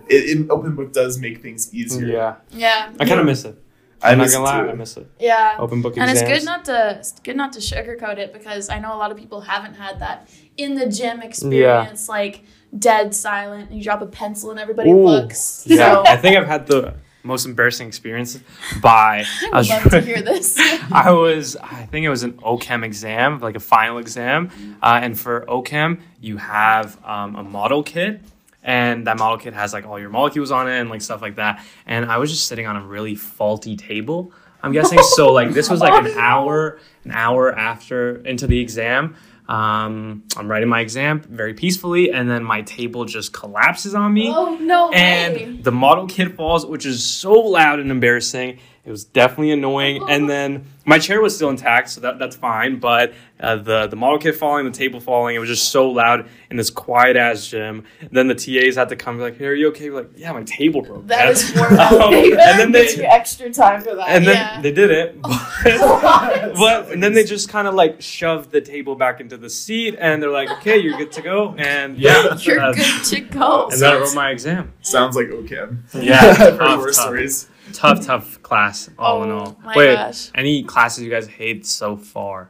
it, 0.09 0.39
it, 0.39 0.49
open 0.55 0.75
book 0.75 0.93
does 0.93 1.19
make 1.19 1.41
things 1.41 1.73
easier 1.73 2.07
Yeah. 2.07 2.35
Yeah. 2.51 2.91
I 2.99 3.05
kind 3.05 3.19
of 3.19 3.25
miss 3.25 3.45
it. 3.45 3.61
I 4.01 4.11
I'm 4.11 4.17
not 4.19 4.29
gonna 4.31 4.43
lie, 4.43 4.61
too. 4.61 4.69
I 4.69 4.73
miss 4.73 4.97
it. 4.97 5.09
Yeah. 5.19 5.55
Open 5.57 5.81
book 5.81 5.97
And 5.97 6.09
it's 6.11 6.21
good 6.21 6.43
not 6.45 6.65
to 6.65 6.95
it's 6.99 7.19
good 7.19 7.37
not 7.37 7.53
to 7.53 7.59
sugarcoat 7.59 8.17
it 8.17 8.33
because 8.33 8.69
I 8.69 8.79
know 8.79 8.93
a 8.93 8.99
lot 8.99 9.11
of 9.11 9.17
people 9.17 9.41
haven't 9.41 9.75
had 9.75 9.99
that 9.99 10.29
in 10.57 10.75
the 10.75 10.87
gym 10.87 11.21
experience, 11.21 12.07
like 12.09 12.43
dead 12.77 13.15
silent. 13.15 13.71
You 13.71 13.83
drop 13.83 14.01
a 14.01 14.05
pencil 14.05 14.51
and 14.51 14.59
everybody 14.59 14.91
Ooh. 14.91 15.05
looks. 15.05 15.63
Yeah, 15.65 15.77
So 15.77 16.03
I 16.05 16.17
think 16.17 16.37
I've 16.37 16.47
had 16.47 16.67
the 16.67 16.95
most 17.23 17.45
embarrassing 17.45 17.87
experience 17.87 18.39
by. 18.81 19.25
I 19.53 19.57
would 19.57 19.69
love 19.69 19.83
to 19.91 20.01
hear 20.01 20.21
this. 20.21 20.57
I 20.91 21.11
was, 21.11 21.55
I 21.55 21.85
think 21.87 22.05
it 22.05 22.09
was 22.09 22.23
an 22.23 22.33
OChem 22.33 22.83
exam, 22.85 23.39
like 23.39 23.55
a 23.55 23.59
final 23.59 23.97
exam. 23.97 24.77
Uh, 24.81 24.99
and 25.01 25.19
for 25.19 25.41
OChem, 25.47 26.01
you 26.21 26.37
have 26.37 27.03
um, 27.03 27.35
a 27.35 27.43
model 27.43 27.81
kit, 27.83 28.21
and 28.65 29.05
that 29.05 29.17
model 29.19 29.37
kit 29.37 29.53
has 29.53 29.71
like 29.73 29.85
all 29.85 29.99
your 29.99 30.09
molecules 30.09 30.51
on 30.51 30.67
it 30.67 30.77
and 30.79 30.89
like 30.89 31.01
stuff 31.01 31.21
like 31.21 31.35
that. 31.35 31.63
And 31.85 32.11
I 32.11 32.17
was 32.17 32.31
just 32.31 32.47
sitting 32.47 32.65
on 32.65 32.75
a 32.75 32.81
really 32.85 33.15
faulty 33.15 33.77
table. 33.77 34.33
I'm 34.63 34.71
guessing 34.71 34.99
so. 35.01 35.31
Like 35.31 35.51
this 35.51 35.69
was 35.69 35.79
like 35.79 35.93
an 35.93 36.11
hour, 36.17 36.79
an 37.03 37.11
hour 37.11 37.55
after 37.55 38.17
into 38.25 38.47
the 38.47 38.59
exam. 38.59 39.15
Um, 39.47 40.23
I'm 40.35 40.49
writing 40.49 40.67
my 40.67 40.79
exam 40.79 41.21
very 41.21 41.53
peacefully, 41.53 42.11
and 42.11 42.27
then 42.27 42.43
my 42.43 42.63
table 42.63 43.05
just 43.05 43.31
collapses 43.31 43.93
on 43.93 44.11
me 44.11 44.31
oh 44.33 44.55
no 44.55 44.89
way. 44.89 44.95
and 44.95 45.63
the 45.63 45.71
model 45.71 46.07
kit 46.07 46.35
falls, 46.35 46.65
which 46.65 46.87
is 46.87 47.03
so 47.03 47.33
loud 47.33 47.79
and 47.79 47.91
embarrassing. 47.91 48.57
It 48.85 48.91
was 48.91 49.03
definitely 49.03 49.51
annoying. 49.51 50.03
And 50.07 50.29
then 50.29 50.65
my 50.85 50.99
chair 50.99 51.19
was 51.19 51.35
still 51.35 51.49
intact, 51.49 51.89
so 51.89 52.01
that, 52.01 52.19
that's 52.19 52.35
fine. 52.35 52.77
But 52.79 53.13
uh, 53.39 53.55
the 53.55 53.87
the 53.87 53.95
model 53.95 54.19
kit 54.19 54.35
falling, 54.35 54.63
the 54.65 54.71
table 54.71 54.99
falling, 54.99 55.35
it 55.35 55.39
was 55.39 55.49
just 55.49 55.69
so 55.71 55.89
loud 55.89 56.27
in 56.51 56.57
this 56.57 56.69
quiet 56.69 57.17
ass 57.17 57.47
gym. 57.47 57.85
then 58.11 58.27
the 58.27 58.35
TAs 58.35 58.75
had 58.75 58.89
to 58.89 58.95
come, 58.95 59.17
be 59.17 59.23
like, 59.23 59.39
"Hey, 59.39 59.47
are 59.47 59.53
you 59.55 59.69
okay?" 59.69 59.89
We're 59.89 60.01
like, 60.01 60.11
"Yeah, 60.15 60.31
my 60.33 60.43
table 60.43 60.83
broke." 60.83 61.07
That 61.07 61.23
man." 61.25 61.27
is 61.29 61.51
horrible. 61.55 62.03
Um, 62.03 62.13
and 62.13 62.59
then 62.59 62.71
Gives 62.71 62.91
you 62.91 62.97
they 62.99 63.05
extra 63.07 63.51
time 63.51 63.81
for 63.81 63.95
that. 63.95 64.07
and 64.07 64.27
then 64.27 64.35
Yeah. 64.35 64.61
they 64.61 64.71
did 64.71 64.91
it. 64.91 65.17
But, 65.63 66.53
but 66.55 66.91
and 66.91 67.01
then 67.01 67.13
they 67.13 67.23
just 67.23 67.49
kind 67.49 67.67
of 67.67 67.73
like 67.73 68.01
shoved 68.01 68.51
the 68.51 68.61
table 68.61 68.95
back 68.95 69.19
into 69.19 69.37
the 69.37 69.49
seat, 69.49 69.95
and 69.99 70.21
they're 70.21 70.29
like, 70.29 70.51
"Okay, 70.59 70.77
you're 70.77 70.97
good 70.97 71.11
to 71.13 71.23
go." 71.23 71.55
And 71.57 71.97
yeah, 71.97 72.35
You're 72.37 72.61
uh, 72.61 72.73
good 72.73 73.03
to 73.05 73.21
go. 73.21 73.69
And 73.69 73.81
then 73.81 73.93
I 73.95 73.99
wrote 73.99 74.13
my 74.13 74.29
exam. 74.29 74.73
sounds 74.81 75.15
like 75.15 75.27
OChem 75.27 75.79
Yeah, 75.95 76.19
I've 76.21 76.37
heard 76.59 76.77
worse 76.77 76.97
tough. 76.97 77.05
stories 77.05 77.49
tough, 77.75 78.05
tough 78.05 78.41
class 78.41 78.89
all 78.97 79.23
in 79.23 79.31
Oh 79.31 79.37
all. 79.39 79.59
my 79.63 79.75
Wait, 79.75 79.95
gosh. 79.95 80.31
any 80.35 80.63
classes 80.63 81.03
you 81.03 81.09
guys 81.09 81.27
hate 81.27 81.65
so 81.65 81.95
far? 81.97 82.49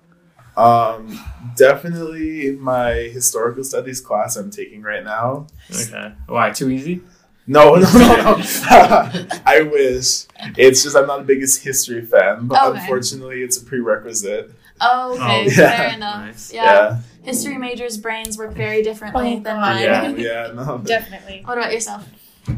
um, 0.58 1.20
definitely 1.58 2.52
my 2.52 2.94
historical 2.94 3.62
studies 3.64 4.00
class 4.00 4.38
i'm 4.38 4.50
taking 4.50 4.82
right 4.82 5.04
now 5.04 5.48
Okay, 5.70 6.14
why 6.28 6.52
too 6.52 6.70
easy? 6.70 7.02
no, 7.48 7.76
no, 7.76 7.82
no, 7.92 8.16
no. 8.16 8.42
I 9.46 9.68
wish. 9.72 10.26
It's 10.58 10.82
just 10.84 10.96
I'm 10.96 11.06
not 11.08 11.20
the 11.20 11.24
biggest 11.26 11.62
history 11.64 12.02
fan, 12.04 12.48
but 12.48 12.60
Okay. 12.64 12.80
unfortunately, 12.80 13.44
it's 13.44 13.58
a 13.62 13.64
prerequisite. 13.66 14.52
Oh, 14.82 15.14
okay, 15.14 15.46
Oh, 15.46 15.50
yeah. 15.62 15.78
fair 15.78 15.94
enough. 15.96 16.26
Nice. 16.26 16.52
Yeah. 16.54 16.64
Yeah, 16.64 16.98
history 17.22 17.58
majors' 17.60 17.98
brains 17.98 18.38
work 18.38 18.54
very 18.56 18.82
differently 18.82 19.36
Oh, 19.36 19.40
than 19.42 19.60
mine. 19.62 19.84
yeah, 19.84 20.08
yeah. 20.18 20.52
No, 20.56 20.80
Definitely. 20.84 21.42
What 21.46 21.58
about 21.60 21.72
yourself? 21.72 22.04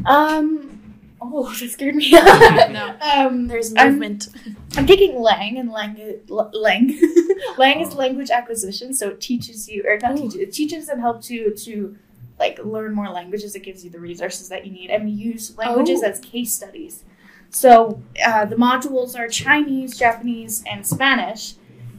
Um. 0.06 0.77
Oh, 1.20 1.52
that 1.60 1.70
scared 1.70 1.94
me. 1.96 2.10
No. 2.12 2.94
Um, 3.00 3.46
There's 3.48 3.74
I'm- 3.74 3.92
movement. 3.92 4.28
I'm 4.76 4.86
taking 4.86 5.20
Lang, 5.20 5.58
and 5.58 5.70
Lang, 5.70 5.96
Lang, 6.28 7.00
Lang 7.58 7.80
is 7.80 7.94
language 7.94 8.30
acquisition. 8.30 8.94
So 8.94 9.08
it 9.10 9.20
teaches 9.20 9.68
you, 9.68 9.84
or 9.86 9.98
not 9.98 10.16
teaches, 10.16 10.34
it 10.36 10.52
teaches 10.52 10.88
and 10.88 11.00
helps 11.00 11.30
you 11.30 11.54
to 11.54 11.96
like 12.38 12.58
learn 12.64 12.94
more 12.94 13.08
languages. 13.08 13.54
It 13.56 13.64
gives 13.64 13.84
you 13.84 13.90
the 13.90 13.98
resources 13.98 14.48
that 14.50 14.64
you 14.66 14.70
need, 14.72 14.90
and 14.90 15.04
we 15.04 15.10
use 15.10 15.56
languages 15.56 16.02
Oh. 16.04 16.08
as 16.08 16.20
case 16.20 16.52
studies. 16.52 17.02
So 17.50 18.02
uh, 18.24 18.44
the 18.44 18.56
modules 18.56 19.18
are 19.18 19.26
Chinese, 19.28 19.98
Japanese, 19.98 20.62
and 20.70 20.86
Spanish, 20.86 21.54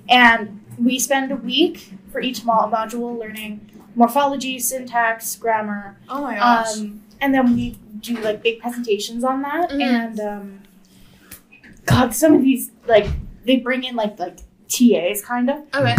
and 0.08 0.64
we 0.78 1.00
spend 1.00 1.32
a 1.32 1.36
week 1.36 1.92
for 2.12 2.22
each 2.22 2.42
module 2.42 3.20
learning 3.20 3.70
morphology, 3.96 4.60
syntax, 4.60 5.36
grammar, 5.36 5.98
Oh 6.08 6.22
my 6.22 6.36
gosh. 6.36 6.78
um, 6.78 7.02
and 7.20 7.34
then 7.34 7.54
we 7.56 7.78
do 8.02 8.16
like 8.18 8.42
big 8.44 8.60
presentations 8.60 9.24
on 9.24 9.42
that. 9.42 9.70
Mhm. 9.72 9.82
And 9.82 10.20
um, 10.20 10.60
God, 11.86 12.14
some 12.14 12.34
of 12.34 12.42
these 12.42 12.72
like 12.88 13.08
they 13.46 13.58
bring 13.58 13.84
in 13.84 13.96
like 13.96 14.20
like 14.20 14.40
TAs 14.68 15.24
kind 15.24 15.50
of. 15.50 15.58
okay. 15.74 15.96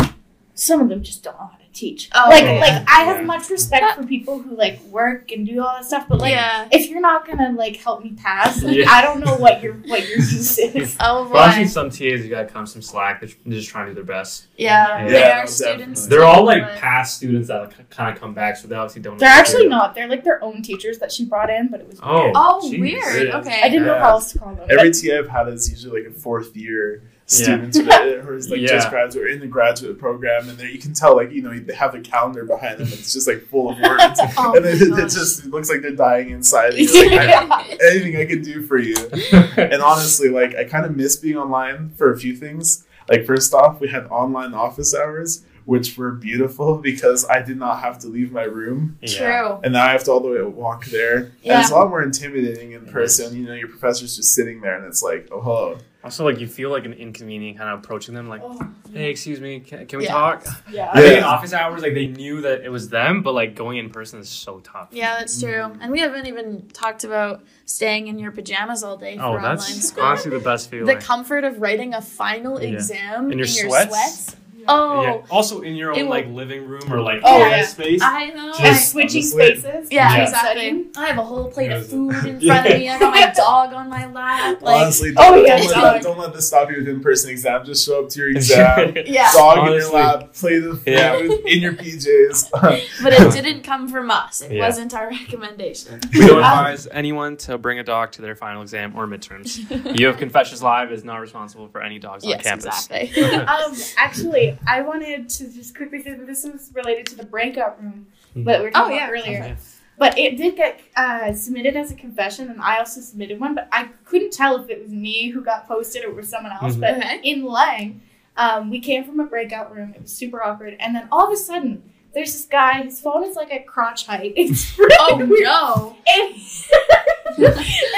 Some 0.55 0.81
of 0.81 0.89
them 0.89 1.03
just 1.03 1.23
don't 1.23 1.37
know 1.39 1.47
how 1.53 1.57
to 1.59 1.60
teach. 1.73 2.09
Oh, 2.15 2.27
like 2.29 2.43
yeah. 2.45 2.53
like 2.61 2.89
I 2.89 3.03
have 3.05 3.19
Yeah. 3.19 3.23
much 3.27 3.49
respect 3.51 3.97
for 3.97 4.05
people 4.07 4.39
who 4.41 4.57
like 4.57 4.81
work 4.85 5.31
and 5.33 5.47
do 5.47 5.61
all 5.63 5.75
that 5.77 5.85
stuff, 5.85 6.07
but 6.09 6.19
like 6.19 6.33
yeah. 6.33 6.69
if 6.73 6.89
you're 6.91 7.01
not 7.01 7.27
gonna 7.27 7.53
like 7.53 7.77
help 7.77 8.03
me 8.03 8.13
pass, 8.17 8.63
like, 8.63 8.77
Yeah. 8.77 8.91
I 8.91 9.03
don't 9.03 9.21
know 9.21 9.37
what 9.37 9.63
your 9.63 9.75
what 9.75 10.01
your 10.09 10.19
use 10.19 10.59
is. 10.59 10.97
Oh 11.01 11.29
Well, 11.33 11.43
I've 11.45 11.55
seen 11.55 11.65
boy. 11.65 11.69
some 11.71 11.91
TAs 11.91 12.01
you 12.25 12.29
gotta 12.29 12.49
come 12.49 12.67
some 12.67 12.83
slack. 12.83 13.21
They're 13.21 13.31
they're 13.47 13.59
just 13.59 13.71
trying 13.71 13.87
to 13.87 13.93
do 13.93 13.95
their 13.97 14.05
best. 14.05 14.47
Yeah. 14.57 15.05
Yeah, 15.05 15.07
They 15.09 15.21
no, 15.21 15.31
are 15.31 15.47
students. 15.47 16.07
They're 16.07 16.25
all 16.25 16.45
like 16.45 16.63
but- 16.63 16.77
past 16.79 17.17
students 17.17 17.49
that 17.49 17.73
kind 17.91 18.15
of 18.15 18.21
come 18.21 18.35
back, 18.35 18.57
so 18.57 18.67
they 18.69 18.75
obviously 18.77 19.03
don't. 19.03 19.19
They're 19.19 19.29
actually 19.29 19.65
do. 19.65 19.69
not. 19.71 19.95
They're 19.95 20.09
like 20.09 20.25
their 20.25 20.43
own 20.43 20.63
teachers 20.63 20.99
that 20.99 21.13
she 21.13 21.25
brought 21.25 21.51
in, 21.51 21.69
but 21.69 21.81
it 21.81 21.87
was 21.89 22.01
Oh. 22.03 22.23
weird. 22.25 22.33
Oh, 22.37 22.61
Jeez. 22.65 22.81
weird. 22.81 23.29
Okay. 23.37 23.61
I 23.63 23.69
didn't 23.69 23.87
know 23.87 23.99
how 23.99 24.11
else 24.11 24.33
to 24.33 24.39
call 24.39 24.55
them. 24.55 24.67
Every 24.71 24.91
but- 24.91 24.99
TA 24.99 25.19
I've 25.19 25.29
had 25.29 25.49
is 25.49 25.71
usually 25.71 26.03
like 26.03 26.11
a 26.11 26.15
fourth 26.15 26.57
year 26.57 27.03
Yeah. 27.03 27.09
Students 27.31 27.79
who 27.79 27.85
who 27.85 28.35
is 28.37 28.51
like 28.51 28.61
Yeah. 28.61 28.69
just 28.69 28.91
graduate 28.91 29.25
or 29.25 29.29
in 29.29 29.41
the 29.41 29.47
graduate 29.47 29.99
program, 29.99 30.49
and 30.49 30.59
there 30.59 30.69
you 30.69 30.79
can 30.79 30.93
tell 30.95 31.15
like 31.17 31.31
you 31.31 31.43
know 31.43 31.57
they 31.59 31.75
have 31.75 31.95
a 31.95 32.01
calendar 32.01 32.45
behind 32.45 32.79
them. 32.79 32.87
and 32.89 32.93
It's 32.95 33.13
just 33.13 33.29
like 33.29 33.47
full 33.47 33.71
of 33.71 33.79
words, 33.83 34.21
Oh 34.37 34.55
and 34.57 34.67
it, 34.67 34.81
it 34.83 34.97
just 35.11 35.45
it 35.45 35.51
looks 35.51 35.71
like 35.71 35.83
they're 35.83 35.93
dying 35.93 36.31
inside. 36.31 36.75
And 36.75 36.89
you're 36.89 37.11
like, 37.17 37.21
I- 37.51 37.79
anything 37.91 38.17
I 38.17 38.27
can 38.27 38.43
do 38.43 38.63
for 38.67 38.79
you. 38.79 38.97
And 39.57 39.83
honestly, 39.83 40.29
like 40.29 40.55
I 40.57 40.65
kind 40.65 40.85
of 40.87 40.97
miss 40.97 41.17
being 41.17 41.37
online 41.37 41.91
for 41.97 42.13
a 42.13 42.19
few 42.19 42.35
things. 42.37 42.85
Like 43.09 43.25
first 43.27 43.53
off, 43.55 43.81
we 43.81 43.89
had 43.89 44.07
online 44.07 44.55
office 44.55 44.95
hours, 44.95 45.45
which 45.65 45.97
were 45.99 46.13
beautiful 46.13 46.79
because 46.79 47.29
I 47.29 47.43
did 47.43 47.59
not 47.59 47.81
have 47.81 47.99
to 48.01 48.07
leave 48.09 48.33
my 48.33 48.45
room, 48.45 48.99
Yeah. 49.03 49.43
True. 49.43 49.61
and 49.65 49.73
now 49.75 49.85
I 49.87 49.93
have 49.93 50.05
to 50.05 50.13
all 50.13 50.21
the 50.21 50.29
way 50.29 50.43
walk 50.43 50.87
there. 50.87 51.17
And 51.17 51.61
it's 51.61 51.71
a 51.71 51.75
lot 51.75 51.89
more 51.91 52.03
intimidating 52.03 52.73
in 52.73 52.87
person. 52.87 53.37
You 53.37 53.47
know, 53.47 53.55
your 53.55 53.69
professor's 53.69 54.17
just 54.17 54.33
sitting 54.35 54.61
there, 54.61 54.77
and 54.77 54.87
it's 54.87 55.03
like, 55.03 55.29
oh 55.33 55.41
hello. 55.41 55.79
Also, 56.03 56.25
like 56.25 56.39
you 56.41 56.47
feel 56.47 56.71
like 56.71 56.87
an 56.87 56.95
inconvenient 56.95 57.59
kind 57.59 57.69
of 57.69 57.81
approaching 57.81 58.15
them, 58.15 58.27
like, 58.29 58.41
Oh, 58.43 58.59
"Hey, 58.93 59.11
excuse 59.11 59.39
me, 59.39 59.61
can, 59.61 59.87
can 59.87 59.99
we 59.99 60.07
Yeah. 60.07 60.13
talk?" 60.13 60.47
yeah. 60.73 60.89
I 60.93 61.01
think 61.01 61.13
in 61.15 61.19
Yeah. 61.21 61.27
office 61.29 61.53
hours, 61.53 61.83
like 61.83 61.93
they 61.93 62.07
knew 62.07 62.41
that 62.41 62.63
it 62.65 62.71
was 62.71 62.89
them, 62.89 63.23
but 63.23 63.33
like 63.35 63.55
going 63.55 63.77
in 63.77 63.91
person 63.91 64.19
is 64.19 64.31
so 64.31 64.61
tough. 64.61 64.89
Yeah, 64.93 65.19
that's 65.19 65.39
true. 65.39 65.51
Mm-hmm. 65.51 65.83
And 65.83 65.93
we 65.93 66.01
haven't 66.01 66.27
even 66.27 66.69
talked 66.73 67.05
about 67.05 67.45
staying 67.67 68.09
in 68.09 68.19
your 68.19 68.33
pajamas 68.33 68.83
all 68.83 68.97
day 68.97 69.15
oh, 69.15 69.19
for 69.19 69.23
Oh, 69.25 69.35
online 69.35 69.57
that's 69.57 69.89
school. 69.89 70.03
honestly 70.05 70.31
the 70.31 70.39
best 70.41 70.71
feeling. 70.71 70.87
the 70.87 70.97
comfort 71.05 71.45
of 71.45 71.61
writing 71.61 71.93
a 71.93 72.01
final 72.01 72.63
Yeah. 72.63 72.71
exam 72.71 73.31
In 73.31 73.39
your 73.39 73.47
your 73.47 73.69
sweats? 73.69 73.89
sweats. 73.91 74.37
Oh, 74.73 75.03
Yeah. 75.03 75.17
Also 75.31 75.61
in 75.63 75.75
your 75.75 75.93
own 75.93 75.99
will- 76.03 76.09
like 76.11 76.29
living 76.29 76.67
room 76.67 76.93
or 76.93 77.01
like 77.01 77.21
Oh, 77.25 77.39
yeah. 77.39 77.65
space. 77.65 78.01
I 78.03 78.31
know. 78.31 78.49
Just- 78.53 78.61
I- 78.63 78.75
switching 78.75 79.23
spaces. 79.23 79.89
yeah, 79.91 80.17
Yeah. 80.17 80.23
exactly. 80.23 80.87
I 80.97 81.07
have 81.07 81.19
a 81.19 81.23
whole 81.25 81.51
plate 81.51 81.73
of 81.73 81.87
food 81.89 82.15
in 82.25 82.41
Yeah. 82.41 82.55
front 82.63 82.75
of 82.75 82.79
me. 82.81 82.89
I 82.89 82.99
got 82.99 83.13
my 83.13 83.33
dog 83.37 83.73
on 83.75 83.89
my 83.91 84.07
lap. 84.11 84.63
Like, 84.63 84.83
Honestly, 84.83 85.13
Oh, 85.17 85.35
don't, 85.35 85.47
yeah, 85.47 85.57
don't, 85.59 85.67
let 85.69 85.93
that, 85.95 86.03
don't 86.03 86.19
let 86.19 86.33
this 86.35 86.47
stop 86.49 86.71
you 86.71 86.79
with 86.79 86.89
in-person 86.89 87.31
exam. 87.31 87.65
Just 87.65 87.85
show 87.87 88.03
up 88.05 88.09
to 88.11 88.19
your 88.21 88.31
exam, 88.37 88.95
yeah. 89.07 89.31
dog 89.33 89.67
in 89.69 89.75
your 89.75 89.93
lap, 89.93 90.33
play 90.35 90.59
the 90.61 90.75
food 90.77 90.83
Yeah. 90.87 91.17
in 91.19 91.61
your 91.61 91.73
PJs. 91.75 92.51
But 93.03 93.13
it 93.13 93.33
didn't 93.33 93.63
come 93.63 93.89
from 93.89 94.11
us. 94.11 94.41
It 94.43 94.53
Yeah. 94.53 94.67
wasn't 94.67 94.95
our 94.95 95.09
recommendation. 95.11 96.01
we 96.13 96.21
don't 96.27 96.39
advise 96.39 96.87
anyone 96.93 97.37
to 97.39 97.59
bring 97.59 97.79
a 97.79 97.85
dog 97.85 98.13
to 98.13 98.23
their 98.23 98.35
final 98.37 98.63
exam 98.63 98.93
or 98.97 99.07
midterms. 99.07 99.59
you 99.99 100.07
have 100.07 100.17
Confessions 100.19 100.63
Live 100.63 100.93
is 100.93 101.05
not 101.05 101.17
responsible 101.21 101.69
for 101.69 101.83
any 101.83 101.99
dogs 101.99 102.25
on 102.25 102.31
yes, 102.31 102.43
campus. 102.43 102.89
exactly. 102.91 103.25
Um, 103.35 103.75
actually, 103.97 104.59
I 104.67 104.83
wanted 104.83 105.29
to 105.31 105.49
just 105.53 105.77
quickly 105.77 106.03
say 106.03 106.15
that 106.15 106.27
this 106.27 106.45
was 106.45 106.71
related 106.75 107.07
to 107.07 107.17
the 107.17 107.25
breakout 107.27 107.83
room 107.83 108.07
that 108.37 108.59
we 108.61 108.65
were 108.67 108.71
talking 108.71 108.93
Oh, 108.93 108.97
yeah. 108.97 109.09
about 109.09 109.13
earlier. 109.27 109.43
Okay. 109.43 109.57
But 109.99 110.19
it 110.19 110.37
did 110.39 110.57
get 110.57 110.81
uh, 110.97 111.33
submitted 111.35 111.77
as 111.77 111.91
a 111.93 111.95
confession, 111.95 112.49
and 112.51 112.61
I 112.61 112.79
also 112.79 113.01
submitted 113.03 113.39
one. 113.39 113.55
But 113.55 113.69
I 113.71 113.89
couldn't 114.07 114.33
tell 114.33 114.57
if 114.63 114.71
it 114.71 114.83
was 114.83 114.93
me 114.93 115.29
who 115.29 115.43
got 115.43 115.69
posted 115.69 116.05
or 116.05 116.09
it 116.09 116.17
was 116.17 116.29
someone 116.29 116.53
else. 116.53 116.75
Mhm. 116.77 116.81
But 116.81 116.97
Okay. 116.99 117.21
in 117.23 117.45
Lang, 117.45 118.01
um, 118.37 118.71
we 118.71 118.81
came 118.81 119.05
from 119.05 119.21
a 119.21 119.25
breakout 119.27 119.75
room. 119.77 119.93
It 119.95 120.03
was 120.03 120.13
super 120.13 120.43
awkward, 120.43 120.77
and 120.81 120.95
then 120.97 121.07
all 121.13 121.27
of 121.27 121.33
a 121.33 121.37
sudden, 121.37 121.83
there's 122.15 122.33
this 122.33 122.47
guy. 122.47 122.83
His 122.83 122.99
phone 123.01 123.25
is 123.25 123.37
like 123.37 123.53
at 123.53 123.67
crotch 123.67 124.07
height. 124.07 124.33
It's 124.37 124.79
really 124.79 124.97
oh 125.01 125.17
weird. 125.17 125.43
no. 125.45 125.97
And, 126.07 126.35
and, 126.35 126.35
it's, 126.37 126.71
and 126.73 127.47
it's 127.47 127.49
like 127.49 127.67
facing 127.67 127.90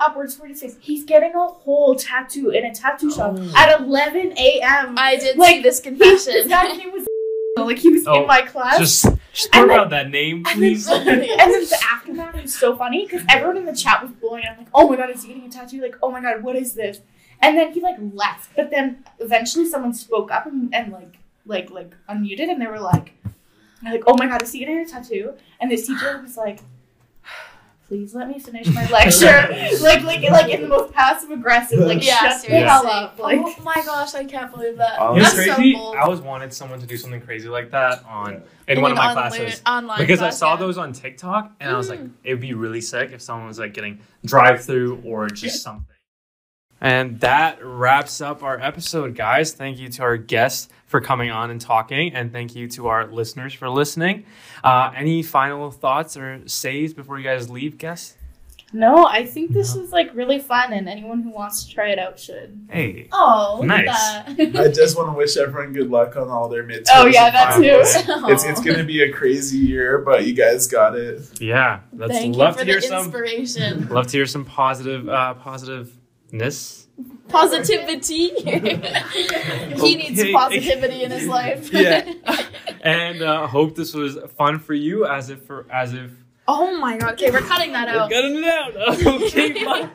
upwards 0.00 0.36
toward 0.36 0.50
his 0.50 0.60
face. 0.62 0.76
He's 0.80 1.04
getting 1.04 1.34
a 1.34 1.46
whole 1.46 1.94
tattoo 1.94 2.50
in 2.50 2.64
a 2.64 2.74
tattoo 2.74 3.10
shop 3.12 3.36
Oh. 3.38 3.52
at 3.56 3.80
11 3.80 4.32
a.m. 4.36 4.94
I 4.98 5.16
did 5.16 5.36
Like, 5.36 5.56
see 5.56 5.62
this 5.62 5.78
He- 5.78 5.90
confession. 5.90 6.32
This 6.32 6.48
guy's 6.48 6.76
name 6.78 6.92
was 6.92 7.06
like 7.58 7.78
he 7.78 7.90
was 7.90 8.06
Oh, 8.06 8.22
in 8.22 8.26
my 8.26 8.42
class. 8.42 8.78
Just, 8.78 9.04
just 9.32 9.48
And 9.52 9.66
throw 9.66 9.68
then- 9.68 9.78
out 9.80 9.90
that 9.90 10.10
name, 10.10 10.36
and 10.38 10.46
then, 10.46 10.54
please. 10.56 10.88
and 10.88 11.06
then 11.06 11.20
the 11.20 11.78
aftermath 11.92 12.40
was 12.42 12.54
so 12.54 12.76
funny 12.76 13.04
because 13.06 13.22
everyone 13.28 13.56
in 13.58 13.66
the 13.66 13.74
chat 13.76 14.02
was 14.02 14.10
blowing 14.12 14.44
up 14.50 14.56
like, 14.58 14.68
"Oh 14.74 14.88
my 14.88 14.96
god, 14.96 15.10
is 15.10 15.22
he 15.22 15.28
getting 15.28 15.44
a 15.46 15.50
tattoo? 15.50 15.80
Like, 15.82 15.96
oh 16.02 16.10
my 16.10 16.20
god, 16.20 16.42
what 16.42 16.56
is 16.56 16.74
this?" 16.74 17.00
And 17.42 17.56
then 17.56 17.72
he 17.72 17.80
like 17.80 17.96
left, 18.12 18.50
but 18.56 18.70
then 18.70 19.04
eventually 19.18 19.66
someone 19.66 19.92
spoke 19.94 20.30
up 20.30 20.46
and, 20.46 20.74
and 20.74 20.92
like 20.92 21.18
like 21.46 21.70
like 21.70 21.94
unmuted, 22.08 22.50
and 22.50 22.60
they 22.60 22.66
were 22.66 22.80
like, 22.80 23.12
like, 23.84 24.02
"Oh 24.06 24.16
my 24.18 24.26
god, 24.26 24.42
is 24.42 24.52
he 24.52 24.58
getting 24.60 24.78
a 24.78 24.86
tattoo?" 24.86 25.34
And 25.60 25.70
this 25.70 25.86
teacher 25.86 26.20
was 26.22 26.36
like. 26.36 26.60
Please 27.90 28.14
let 28.14 28.28
me 28.28 28.38
finish 28.38 28.68
my 28.68 28.86
lecture. 28.88 29.26
like, 29.82 30.04
like, 30.04 30.22
like 30.30 30.48
in 30.48 30.62
the 30.62 30.68
most 30.68 30.92
passive 30.92 31.32
aggressive. 31.32 31.80
Like, 31.80 32.06
yeah, 32.06 32.38
shut 32.38 32.42
the 32.42 32.60
hell 32.60 32.86
up. 32.86 33.18
Like, 33.18 33.40
oh 33.42 33.52
my 33.64 33.74
gosh, 33.84 34.14
I 34.14 34.22
can't 34.24 34.48
believe 34.52 34.76
that. 34.76 34.94
Oh, 35.00 35.16
It's 35.16 35.24
That's 35.34 35.34
crazy. 35.56 35.72
so 35.72 35.78
bold. 35.80 35.96
I 35.96 36.02
always 36.02 36.20
wanted 36.20 36.52
someone 36.54 36.78
to 36.78 36.86
do 36.86 36.96
something 36.96 37.20
crazy 37.20 37.48
like 37.48 37.72
that 37.72 38.04
on 38.04 38.34
in, 38.68 38.76
In 38.76 38.80
one 38.80 38.92
of 38.92 38.96
my 38.96 39.08
online- 39.10 39.30
classes. 39.32 39.62
online 39.66 39.98
because 39.98 40.22
I 40.22 40.30
saw 40.30 40.52
yeah. 40.54 40.60
those 40.60 40.78
on 40.78 40.92
TikTok 40.92 41.50
and 41.58 41.68
I 41.68 41.76
was 41.76 41.88
like, 41.90 41.98
Mhm. 41.98 42.12
it 42.22 42.30
would 42.34 42.40
be 42.40 42.54
really 42.54 42.80
sick 42.80 43.10
if 43.10 43.20
someone 43.20 43.48
was 43.48 43.58
like 43.58 43.74
getting 43.74 43.98
drive 44.24 44.64
through 44.64 45.02
or 45.04 45.26
just 45.28 45.60
something. 45.64 45.84
And 46.80 47.18
that 47.20 47.58
wraps 47.60 48.20
up 48.20 48.44
our 48.44 48.58
episode, 48.60 49.16
guys. 49.16 49.52
Thank 49.52 49.78
you 49.80 49.88
to 49.88 50.02
our 50.02 50.16
guests 50.16 50.68
for 50.90 51.00
coming 51.00 51.30
on 51.30 51.50
and 51.52 51.60
talking, 51.60 52.12
and 52.14 52.32
thank 52.32 52.56
you 52.56 52.66
to 52.68 52.88
our 52.88 53.06
listeners 53.06 53.54
for 53.54 53.68
listening. 53.70 54.24
Uh, 54.64 54.90
any 54.96 55.22
final 55.22 55.70
thoughts 55.70 56.16
or 56.16 56.42
says 56.46 56.92
before 56.92 57.16
you 57.16 57.24
guys 57.24 57.48
leave, 57.48 57.78
guests? 57.78 58.16
no, 58.72 59.04
I 59.04 59.26
think 59.26 59.50
this 59.52 59.74
was 59.74 59.90
like 59.90 60.10
really 60.14 60.38
fun, 60.38 60.72
and 60.72 60.88
anyone 60.88 61.22
who 61.22 61.30
wants 61.30 61.64
to 61.64 61.74
try 61.74 61.88
it 61.90 61.98
out 61.98 62.18
should. 62.20 62.66
Hey, 62.70 63.08
Oh, 63.12 63.56
look 63.58 63.66
Nice. 63.66 63.88
at 63.88 64.36
that. 64.36 64.56
I 64.56 64.68
just 64.70 64.96
want 64.96 65.08
to 65.10 65.16
wish 65.16 65.36
everyone 65.36 65.72
good 65.72 65.90
luck 65.90 66.14
on 66.16 66.28
all 66.28 66.48
their 66.48 66.62
midterms. 66.64 66.86
Oh, 66.94 67.06
yeah, 67.06 67.26
and 67.26 67.34
that 67.34 67.54
finals. 67.54 67.94
too. 67.94 68.12
It's 68.32 68.44
it's 68.44 68.60
gonna 68.60 68.84
be 68.84 69.02
a 69.02 69.12
crazy 69.12 69.58
year, 69.58 69.98
but 69.98 70.24
you 70.24 70.34
guys 70.34 70.68
got 70.68 70.96
it. 70.96 71.40
yeah, 71.40 71.80
let's 71.92 72.12
Thank 72.12 72.36
love 72.36 72.54
you 72.54 72.58
for 72.60 72.64
to 72.64 72.70
hear 72.70 72.80
the 72.80 72.86
some. 72.86 73.04
inspiration. 73.06 73.88
Love 73.88 74.06
to 74.08 74.16
hear 74.16 74.26
some 74.26 74.44
positive, 74.44 75.08
uh, 75.08 75.34
positiveness. 75.34 76.86
Positivity. 77.28 78.30
he 78.40 79.96
needs 79.96 80.32
positivity 80.32 81.04
in 81.04 81.10
his 81.10 81.26
life. 81.26 81.70
Yeah. 81.80 82.12
and 82.82 83.22
uh, 83.22 83.46
hope 83.46 83.74
this 83.74 83.94
was 83.94 84.18
fun 84.36 84.58
for 84.58 84.74
you, 84.74 85.06
as 85.06 85.30
if 85.30 85.44
for 85.46 85.66
as 85.70 85.94
if 85.94 86.10
oh 86.46 86.76
my 86.78 86.96
god. 86.96 87.12
Okay, 87.12 87.30
we're 87.30 87.40
cutting 87.40 87.72
that 87.72 87.88
we're 87.88 88.00
out. 88.00 88.10
cutting 88.10 88.36
it 88.36 88.44
out. 88.44 88.76
Okay, 89.22 89.64
fine. 89.64 89.90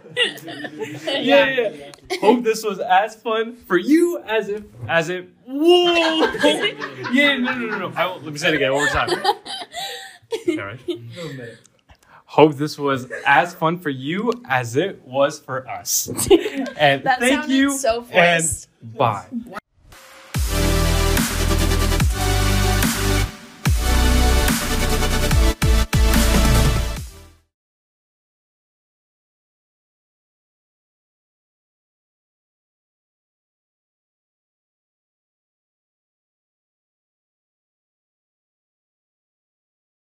yeah, 1.23 1.49
yeah. 1.49 1.91
Hope 2.21 2.43
this 2.43 2.63
was 2.63 2.79
as 2.79 3.15
fun 3.15 3.55
for 3.67 3.77
you 3.77 4.21
as 4.25 4.49
if 4.49 4.63
as 4.87 5.09
if. 5.09 5.25
Whoa! 5.45 6.31
yeah, 7.11 7.37
no, 7.37 7.53
no, 7.53 7.67
no, 7.67 7.89
no. 7.89 7.93
I 7.95 8.07
will, 8.07 8.21
let 8.21 8.33
me 8.33 8.39
say 8.39 8.49
it 8.49 8.55
again 8.55 8.73
one 8.73 8.85
more 8.85 8.89
time. 8.89 9.09
All 10.47 10.65
right. 10.65 10.79
Hope 12.35 12.55
this 12.55 12.77
was 12.77 13.09
as 13.25 13.55
fun 13.55 13.79
for 13.79 13.89
you 13.89 14.29
as 14.49 14.75
it 14.75 15.01
was 15.07 15.39
for 15.39 15.65
us. 15.69 16.09
And 16.77 17.03
That 17.05 17.21
thank 17.21 17.47
you 17.47 17.77
so 17.77 18.05
and 18.11 18.67
bye. 18.83 19.25